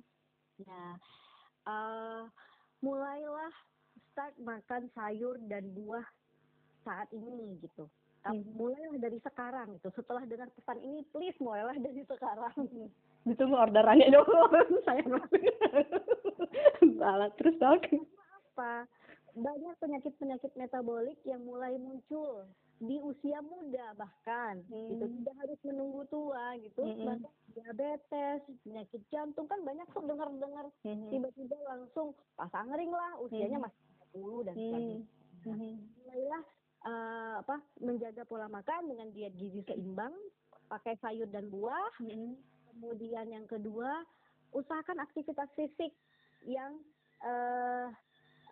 Nah, 0.60 1.00
eh 1.64 2.24
mulailah 2.86 3.54
start 4.14 4.38
makan 4.38 4.86
sayur 4.94 5.42
dan 5.50 5.66
buah 5.74 6.06
saat 6.86 7.10
ini 7.10 7.58
gitu. 7.66 7.90
Hmm. 8.26 8.42
Mulailah 8.58 8.98
dari 8.98 9.18
sekarang 9.22 9.78
gitu. 9.78 9.90
Setelah 9.94 10.26
dengar 10.26 10.50
pesan 10.54 10.82
ini, 10.82 11.02
please 11.14 11.38
mulailah 11.38 11.78
dari 11.78 12.02
sekarang. 12.06 12.54
Ditunggu 13.26 13.54
orderannya 13.54 14.10
dong. 14.10 14.26
Saya. 14.86 15.02
Salah 16.98 17.30
terus 17.38 17.56
dok. 17.58 17.82
Apa? 18.54 18.86
Banyak 19.36 19.76
penyakit-penyakit 19.78 20.52
metabolik 20.56 21.20
yang 21.28 21.44
mulai 21.44 21.76
muncul 21.76 22.48
di 22.76 23.00
usia 23.00 23.40
muda 23.40 23.96
bahkan 23.96 24.60
gitu 24.68 25.08
Hmm. 25.08 25.16
tidak 25.24 25.36
harus 25.40 25.60
menunggu 25.64 26.04
tua 26.12 26.60
gitu 26.60 26.84
bahkan 27.08 27.32
diabetes 27.56 28.44
penyakit 28.68 29.00
jantung 29.08 29.48
kan 29.48 29.64
banyak 29.64 29.88
tuh 29.96 30.04
dengar-dengar 30.04 30.68
Hmm. 30.84 31.08
tiba-tiba 31.08 31.56
langsung 31.72 32.12
pasang 32.56 32.72
ring 32.72 32.88
lah 32.88 33.20
usianya 33.20 33.60
Hmm. 33.60 33.68
masih 33.68 33.82
30 34.16 34.40
dan 34.48 34.56
Hmm. 34.56 34.64
sebagainya 34.64 35.08
Hmm. 35.44 35.76
mulailah 36.00 36.44
eh, 36.86 37.34
apa 37.42 37.56
menjaga 37.82 38.24
pola 38.24 38.48
makan 38.48 38.88
dengan 38.88 39.12
diet 39.12 39.36
gizi 39.36 39.60
seimbang 39.66 40.14
pakai 40.72 40.96
sayur 41.04 41.28
dan 41.28 41.52
buah. 41.52 41.92
Kemudian 42.72 43.26
yang 43.28 43.44
kedua, 43.44 44.06
usahakan 44.54 45.04
aktivitas 45.04 45.52
fisik 45.52 45.92
yang 46.48 46.80
eh, 47.20 47.90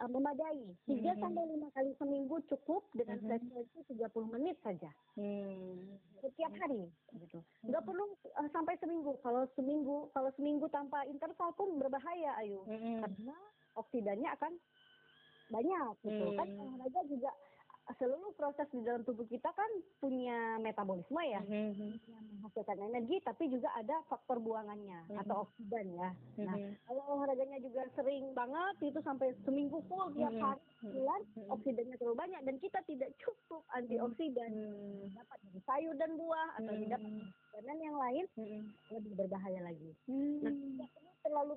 memadai. 0.03 0.65
3 0.83 1.13
Mhm. 1.13 1.21
sampai 1.21 1.43
5 1.45 1.69
kali 1.71 1.91
seminggu 1.95 2.41
cukup 2.49 2.83
dengan 2.91 3.21
Mhm. 3.21 3.27
frekuensi 3.29 3.79
30 3.87 4.27
menit 4.27 4.57
saja 4.59 4.89
Hmm. 5.13 5.95
setiap 6.19 6.51
hari 6.57 6.89
gitu. 7.13 7.39
Nggak 7.63 7.85
perlu 7.85 8.03
eh, 8.33 8.49
sampai 8.49 8.75
seminggu. 8.81 9.15
Kalau 9.21 9.47
seminggu 9.53 10.09
kalau 10.11 10.27
seminggu 10.33 10.65
tanpa 10.67 11.05
interval 11.05 11.53
pun 11.53 11.77
berbahaya, 11.77 12.33
ayu. 12.41 12.65
Mm-mm. 12.65 12.99
Karena 12.99 13.37
oksidannya 13.75 14.29
akan 14.31 14.53
banyak 15.49 15.93
gitu. 16.01 16.25
Kan 16.33 16.47
Hmm. 16.49 16.61
olahraga 16.61 17.01
juga 17.05 17.31
seluruh 17.99 18.31
proses 18.33 18.63
di 18.71 18.79
dalam 18.79 19.03
tubuh 19.03 19.27
kita 19.27 19.51
kan 19.51 19.67
punya 19.99 20.55
metabolisme 20.57 21.19
ya 21.19 21.43
Mhm. 21.43 21.99
yang 22.07 22.23
menghasilkan 22.31 22.79
energi 22.79 23.19
tapi 23.19 23.51
juga 23.51 23.75
ada 23.75 23.99
faktor 24.07 24.39
buangannya 24.39 25.03
Mhm. 25.11 25.19
atau 25.19 25.43
oksidan 25.43 25.91
ya. 25.91 26.09
Nah, 26.39 26.55
Mhm. 26.55 26.79
kalau 26.87 27.03
olahraganya 27.11 27.59
juga 27.59 27.83
sering 27.91 28.31
banget 28.31 28.87
itu 28.87 28.99
sampai 29.03 29.35
seminggu 29.43 29.83
full 29.91 30.15
tiap 30.15 30.31
hari 30.31 30.63
bulan 30.95 31.21
Mhm. 31.35 31.51
oksidannya 31.51 31.95
terlalu 31.99 32.17
banyak 32.17 32.41
dan 32.41 32.55
kita 32.57 32.79
tidak 32.87 33.09
cukup 33.19 33.67
antioksidan 33.69 34.51
Hmm. 34.55 35.11
dapat 35.11 35.37
dari 35.43 35.59
sayur 35.67 35.95
dan 35.99 36.11
buah 36.15 36.49
atau 36.55 36.71
Hmm. 36.71 36.81
didapat 36.87 37.11
makanan 37.19 37.77
yang 37.83 37.97
lain 37.99 38.25
Mm-mm. 38.39 38.63
lebih 38.89 39.13
berbahaya 39.13 39.59
lagi. 39.61 39.91
Hmm. 40.07 40.39
Nah, 40.39 40.53
tidak 40.55 40.89
perlu 40.95 41.11
terlalu 41.19 41.53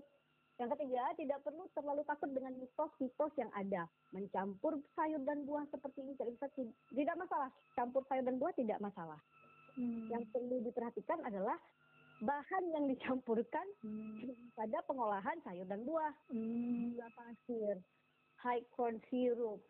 yang 0.57 0.73
ketiga, 0.73 1.03
tidak 1.21 1.39
perlu 1.45 1.69
terlalu 1.77 2.03
takut 2.09 2.31
dengan 2.33 2.53
mitos-mitos 2.57 3.33
yang 3.37 3.53
ada. 3.53 3.85
Mencampur 4.11 4.81
sayur 4.97 5.21
dan 5.23 5.45
buah 5.45 5.69
seperti 5.69 6.01
ini 6.01 6.13
tidak 6.17 6.49
tid- 6.57 6.77
tidak 6.97 7.17
masalah. 7.21 7.49
Campur 7.77 8.03
sayur 8.09 8.25
dan 8.25 8.41
buah 8.41 8.53
tidak 8.57 8.81
masalah. 8.81 9.21
Hmm. 9.77 10.09
Yang 10.09 10.25
perlu 10.33 10.57
diperhatikan 10.65 11.21
adalah 11.21 11.61
bahan 12.25 12.65
yang 12.73 12.89
dicampurkan 12.89 13.67
Hmm. 13.85 14.33
pada 14.57 14.81
pengolahan 14.89 15.37
sayur 15.45 15.69
dan 15.69 15.85
buah. 15.85 16.13
Hmm. 16.33 16.97
Gula 16.97 17.09
pasir, 17.13 17.77
high 18.41 18.65
corn 18.73 18.97
syrup. 19.13 19.61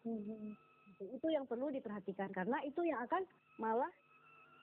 Gitu. 0.86 1.12
itu 1.12 1.28
yang 1.28 1.44
perlu 1.44 1.68
diperhatikan 1.68 2.32
karena 2.32 2.56
itu 2.64 2.80
yang 2.80 3.02
akan 3.04 3.20
malah 3.58 3.90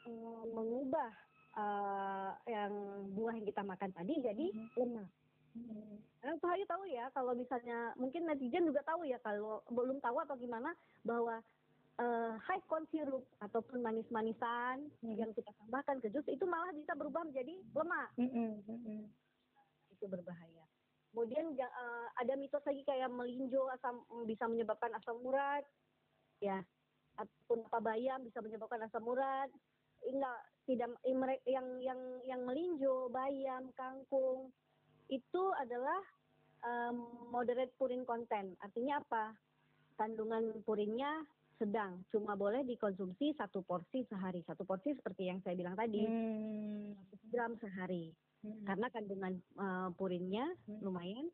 eh, 0.03 0.43
mengubah 0.49 1.11
eh, 1.53 2.31
yang 2.49 2.73
buah 3.13 3.37
yang 3.37 3.45
kita 3.45 3.61
makan 3.61 3.93
tadi 3.93 4.17
jadi 4.17 4.45
Mhm. 4.49 4.67
lemah. 4.73 5.07
Hmm. 5.53 6.01
Nah, 6.25 6.33
Suhayu 6.41 6.65
tahu 6.65 6.83
ya 6.89 7.13
kalau 7.13 7.37
misalnya 7.37 7.93
mungkin 7.93 8.25
netizen 8.25 8.65
juga 8.65 8.81
tahu 8.81 9.05
ya 9.05 9.21
kalau 9.21 9.61
belum 9.69 10.01
tahu 10.01 10.17
atau 10.25 10.33
gimana 10.33 10.73
bahwa 11.05 11.45
eh, 12.01 12.33
high 12.49 12.63
corn 12.65 12.89
syrup 12.89 13.21
ataupun 13.37 13.85
manis-manisan 13.85 14.89
Hmm. 15.05 15.13
yang 15.13 15.29
kita 15.37 15.53
tambahkan 15.61 16.01
ke 16.01 16.09
jus 16.09 16.25
itu 16.25 16.41
malah 16.49 16.73
bisa 16.73 16.97
berubah 16.97 17.21
menjadi 17.27 17.53
lemak 17.69 18.09
Mm-mm. 18.17 18.65
Mm-mm. 18.65 19.01
itu 19.93 20.05
berbahaya. 20.09 20.65
Kemudian 21.13 21.53
eh, 21.53 22.07
ada 22.17 22.33
mitos 22.33 22.65
lagi 22.65 22.81
kayak 22.81 23.13
melinjo 23.13 23.69
asam 23.69 24.01
bisa 24.25 24.49
menyebabkan 24.49 24.89
asam 24.97 25.21
urat 25.21 25.61
ya 26.41 26.65
ataupun 27.13 27.69
apa 27.69 27.77
bayam 27.93 28.25
bisa 28.25 28.41
menyebabkan 28.41 28.81
asam 28.89 29.05
urat. 29.05 29.53
Enggak 30.03 30.39
tidak 30.65 30.97
yang 31.45 31.67
yang 31.79 32.01
yang 32.25 32.41
melinjo, 32.43 33.07
bayam, 33.13 33.69
kangkung 33.77 34.49
itu 35.13 35.43
adalah 35.55 36.01
moderate 37.29 37.75
purin 37.75 38.07
content. 38.07 38.55
Artinya 38.57 38.97
apa? 38.97 39.35
Kandungan 39.93 40.63
purinnya 40.63 41.21
sedang, 41.53 42.01
cuma 42.09 42.33
boleh 42.33 42.63
dikonsumsi 42.63 43.35
satu 43.35 43.61
porsi 43.61 44.07
sehari. 44.07 44.41
Satu 44.41 44.63
porsi 44.63 44.95
seperti 44.95 45.27
yang 45.27 45.39
saya 45.41 45.53
bilang 45.53 45.75
tadi, 45.75 46.01
Hmm. 46.01 46.95
1 47.11 47.25
gram 47.29 47.51
sehari. 47.59 48.09
Mm-mm. 48.43 48.63
Karena 48.63 48.87
kandungan 48.89 49.33
eh, 49.37 49.89
purinnya 49.93 50.45
Hmm. 50.65 50.79
lumayan 50.81 51.27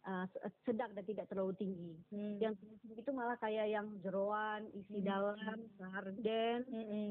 se- 0.00 0.42
sedang 0.64 0.96
dan 0.96 1.04
tidak 1.04 1.28
terlalu 1.28 1.52
tinggi. 1.54 1.92
Hmm. 2.08 2.38
Yang 2.40 2.54
tinggi 2.62 2.94
itu 2.96 3.10
malah 3.12 3.36
kayak 3.36 3.68
yang 3.68 3.86
jeroan, 4.00 4.64
isi 4.72 4.98
Hmm. 4.98 5.06
dalam, 5.06 5.58
sarden, 5.76 6.58
Mm-mm. 6.64 7.10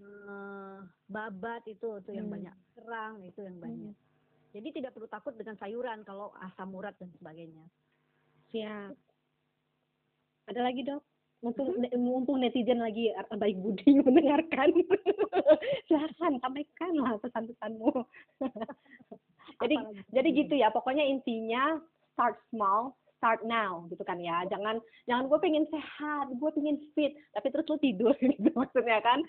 eh, 0.00 0.78
babat 1.06 1.62
itu 1.66 2.02
tuh 2.02 2.12
yang 2.12 2.26
Hmm. 2.26 2.34
banyak, 2.40 2.56
kerang 2.74 3.14
itu 3.22 3.40
yang 3.40 3.56
banyak. 3.56 3.94
Jadi 4.56 4.80
tidak 4.80 4.96
perlu 4.96 5.04
takut 5.04 5.36
dengan 5.36 5.52
sayuran 5.60 6.00
kalau 6.08 6.32
asam 6.40 6.72
urat 6.72 6.96
dan 6.96 7.12
sebagainya. 7.20 7.68
Siap. 8.56 8.96
Ada 10.48 10.60
lagi 10.64 10.80
dok? 10.80 11.04
Mumpung, 11.44 11.76
mumpung 12.00 12.40
netizen 12.40 12.80
lagi 12.80 13.12
baik 13.36 13.60
budi 13.60 14.00
mendengarkan. 14.08 14.72
Silahkan 15.84 16.40
sampaikanlah 16.40 17.20
pesan-pesanmu. 17.20 17.92
jadi 19.60 19.76
Apalagi 19.76 20.08
jadi 20.16 20.28
gitu 20.32 20.54
ya. 20.56 20.72
Pokoknya 20.72 21.04
intinya 21.04 21.76
start 22.16 22.40
small, 22.48 22.96
start 23.20 23.44
now 23.44 23.84
gitu 23.92 24.00
kan 24.08 24.16
ya. 24.16 24.48
Jangan 24.48 24.80
jangan 25.04 25.28
gue 25.28 25.38
pengen 25.44 25.68
sehat, 25.68 26.32
gue 26.32 26.50
pengen 26.56 26.80
fit, 26.96 27.12
tapi 27.36 27.52
terus 27.52 27.68
lu 27.68 27.76
tidur 27.76 28.16
gitu 28.24 28.48
maksudnya 28.56 29.04
kan. 29.04 29.20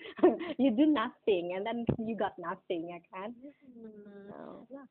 you 0.56 0.72
do 0.72 0.88
nothing 0.88 1.52
and 1.52 1.68
then 1.68 1.84
you 2.00 2.16
got 2.16 2.32
nothing 2.40 2.88
ya 2.88 3.00
kan. 3.12 3.36
Hmm. 3.76 4.88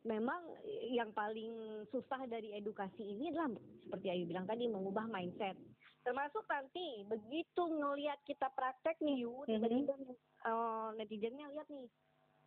Memang 0.00 0.40
yang 0.88 1.12
paling 1.12 1.52
susah 1.92 2.24
dari 2.24 2.56
edukasi 2.56 3.04
ini 3.04 3.28
adalah 3.28 3.52
seperti 3.84 4.08
Ayu 4.08 4.24
bilang 4.24 4.48
tadi 4.48 4.64
mengubah 4.64 5.04
mindset. 5.04 5.52
Termasuk 6.00 6.40
nanti 6.48 7.04
begitu 7.04 7.62
ngelihat 7.68 8.16
kita 8.24 8.48
praktek 8.56 8.96
nih 9.04 9.28
Yu, 9.28 9.44
Mhm. 9.44 9.48
tiba-tiba 9.60 9.94
eh, 10.40 10.88
netizennya 10.96 11.52
lihat 11.52 11.68
nih 11.68 11.84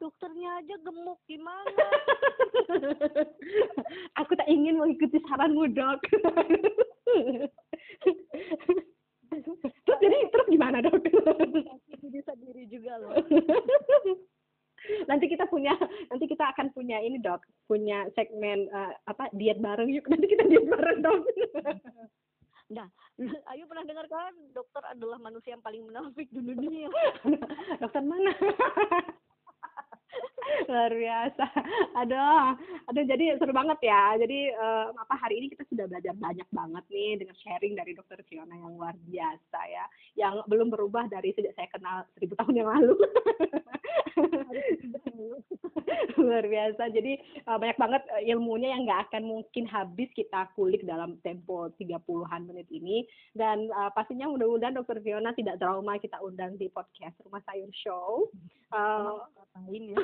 dokternya 0.02 0.66
aja 0.66 0.76
gemuk 0.82 1.22
gimana? 1.30 1.62
Aku 4.20 4.34
tak 4.34 4.50
ingin 4.50 4.82
mengikuti 4.82 5.22
saranmu, 5.30 5.70
Dok. 5.70 6.02
terus 9.86 10.00
jadi 10.02 10.18
terus 10.34 10.48
gimana, 10.50 10.82
Dok? 10.82 10.98
Jadi 12.02 12.20
sendiri 12.26 12.66
juga 12.66 12.98
loh. 12.98 13.14
nanti 15.10 15.26
kita 15.32 15.48
punya 15.48 15.74
nanti 16.12 16.26
kita 16.26 16.52
akan 16.56 16.72
punya 16.76 17.00
ini, 17.00 17.20
Dok. 17.20 17.44
Punya 17.68 18.08
segmen 18.18 18.68
eh, 18.68 18.94
apa 19.08 19.30
diet 19.36 19.60
bareng 19.60 19.90
yuk. 19.92 20.06
Nanti 20.10 20.26
kita 20.28 20.44
diet 20.48 20.66
bareng, 20.68 21.00
Dok. 21.02 21.20
Nah, 22.74 22.90
Ayu 23.54 23.70
pernah 23.70 23.86
dengar 23.86 24.10
kan 24.10 24.34
dokter 24.50 24.82
adalah 24.90 25.22
manusia 25.22 25.54
yang 25.54 25.62
paling 25.62 25.86
munafik 25.86 26.26
di 26.34 26.42
dunia. 26.42 26.90
Dokter 27.84 28.02
mana? 28.02 28.34
luar 30.70 30.94
biasa 30.94 31.46
aduh 31.98 32.54
aduh 32.90 33.04
jadi 33.06 33.38
seru 33.38 33.54
banget 33.54 33.80
ya 33.84 34.16
jadi 34.22 34.54
eh, 34.54 34.88
apa 34.94 35.16
hari 35.18 35.44
ini 35.44 35.48
kita 35.54 35.64
sudah 35.70 35.86
belajar 35.90 36.14
banyak 36.18 36.48
banget 36.54 36.84
nih 36.90 37.12
dengan 37.20 37.36
sharing 37.42 37.74
dari 37.74 37.92
dokter 37.98 38.20
Fiona 38.28 38.54
yang 38.54 38.78
luar 38.78 38.94
biasa 39.08 39.60
ya 39.70 39.86
yang 40.18 40.42
belum 40.46 40.70
berubah 40.70 41.10
dari 41.10 41.34
sejak 41.34 41.54
saya 41.58 41.70
kenal 41.74 42.06
seribu 42.16 42.38
tahun 42.38 42.64
yang 42.64 42.70
lalu 42.70 42.96
luar 46.24 46.46
biasa. 46.48 46.90
Jadi 46.90 47.14
eh, 47.20 47.58
banyak 47.58 47.78
banget 47.78 48.04
eh, 48.20 48.34
ilmunya 48.34 48.74
yang 48.74 48.88
nggak 48.88 49.10
akan 49.10 49.24
mungkin 49.26 49.66
habis 49.70 50.10
kita 50.16 50.50
kulik 50.58 50.82
dalam 50.86 51.18
tempo 51.22 51.70
30-an 51.78 52.48
menit 52.48 52.68
ini. 52.70 53.06
Dan 53.34 53.70
eh, 53.70 53.92
pastinya 53.94 54.30
mudah-mudahan 54.30 54.78
dokter 54.78 55.02
Fiona 55.02 55.34
tidak 55.36 55.60
trauma 55.60 55.98
kita 56.00 56.18
undang 56.24 56.58
di 56.58 56.70
podcast 56.70 57.18
Rumah 57.26 57.42
Sayur 57.46 57.72
Show. 57.74 58.30
Eh, 58.74 59.18
Ngapain 59.54 59.84
ya? 59.94 59.98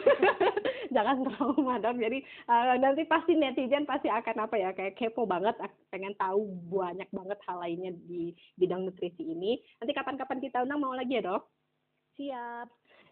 jangan 0.96 1.22
trauma 1.22 1.78
dong 1.78 2.02
jadi 2.02 2.18
eh, 2.22 2.76
nanti 2.82 3.06
pasti 3.06 3.38
netizen 3.38 3.86
pasti 3.86 4.10
akan 4.10 4.50
apa 4.50 4.56
ya 4.58 4.70
kayak 4.74 4.98
kepo 4.98 5.30
banget 5.30 5.54
pengen 5.94 6.18
tahu 6.18 6.50
banyak 6.70 7.06
banget 7.14 7.38
hal 7.46 7.62
lainnya 7.62 7.94
di 8.06 8.34
bidang 8.58 8.86
nutrisi 8.86 9.26
ini. 9.26 9.58
Nanti 9.82 9.94
kapan-kapan 9.94 10.40
kita 10.42 10.66
undang 10.66 10.82
mau 10.82 10.94
lagi 10.94 11.18
ya 11.18 11.26
dok? 11.26 11.44
Siap. 12.20 12.68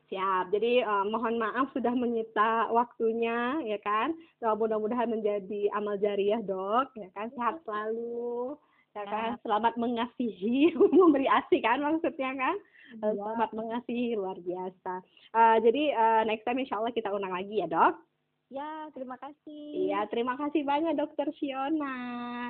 Siap. 0.07 0.51
Jadi 0.51 0.83
eh, 0.83 1.05
mohon 1.07 1.39
maaf 1.39 1.71
sudah 1.71 1.93
menyita 1.93 2.71
waktunya 2.71 3.61
ya 3.63 3.79
kan? 3.83 4.15
Eh, 4.43 4.55
mudah-mudahan 4.55 5.11
menjadi 5.11 5.71
amal 5.75 5.95
jariah 5.99 6.41
dok 6.43 6.91
ya 6.97 7.07
kan? 7.15 7.31
Sehat 7.35 7.63
selalu 7.63 8.57
ya 8.97 9.03
kan? 9.05 9.29
Selamat 9.45 9.73
mengasihi 9.77 10.73
memberi 10.99 11.27
asi 11.29 11.61
kan 11.63 11.79
maksudnya 11.83 12.33
kan? 12.35 12.57
Iya. 12.87 13.19
selamat 13.19 13.51
mengasihi 13.51 14.15
luar 14.15 14.39
biasa. 14.39 14.93
Eh, 15.35 15.57
jadi 15.59 15.83
eh, 15.91 16.21
next 16.23 16.47
time 16.47 16.63
insya 16.63 16.79
Allah 16.79 16.95
kita 16.95 17.11
undang 17.11 17.35
lagi 17.35 17.59
ya 17.59 17.67
dok? 17.67 17.99
Ya, 18.47 18.87
terima 18.95 19.19
kasih. 19.19 19.91
Iya, 19.91 20.07
terima 20.07 20.39
kasih 20.39 20.63
banyak 20.63 20.95
Dokter 20.95 21.27
Fiona. 21.35 21.95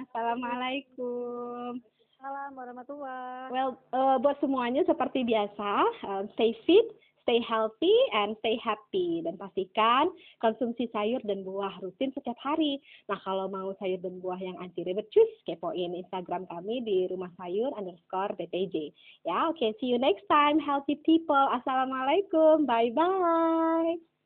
Assalamualaikum. 0.05 1.81
Salam 2.17 2.53
warahmatullahi 2.57 3.49
Well, 3.53 3.77
eh, 3.93 4.17
buat 4.21 4.37
semuanya 4.41 4.85
seperti 4.85 5.25
biasa, 5.25 5.69
eh, 6.05 6.23
stay 6.33 6.53
fit, 6.65 6.85
stay 7.27 7.43
healthy 7.43 7.91
and 8.15 8.39
stay 8.39 8.55
happy 8.63 9.19
dan 9.27 9.35
pastikan 9.35 10.07
konsumsi 10.39 10.87
sayur 10.95 11.19
dan 11.27 11.43
buah 11.43 11.75
rutin 11.83 12.15
setiap 12.15 12.39
hari. 12.39 12.79
Nah 13.11 13.19
kalau 13.19 13.51
mau 13.51 13.75
sayur 13.83 13.99
dan 13.99 14.23
buah 14.23 14.39
yang 14.39 14.55
anti 14.63 14.87
ribet, 14.87 15.11
cus 15.11 15.27
kepoin 15.43 15.91
Instagram 15.91 16.47
kami 16.47 16.79
di 16.87 17.11
rumah 17.11 17.27
sayur 17.35 17.75
underscore 17.75 18.31
btj. 18.39 18.95
Ya 19.27 19.51
oke, 19.51 19.59
okay, 19.59 19.75
see 19.83 19.91
you 19.91 19.99
next 19.99 20.23
time 20.31 20.55
healthy 20.63 20.95
people. 21.03 21.35
Assalamualaikum, 21.51 22.63
bye 22.63 22.95
bye. 22.95 24.16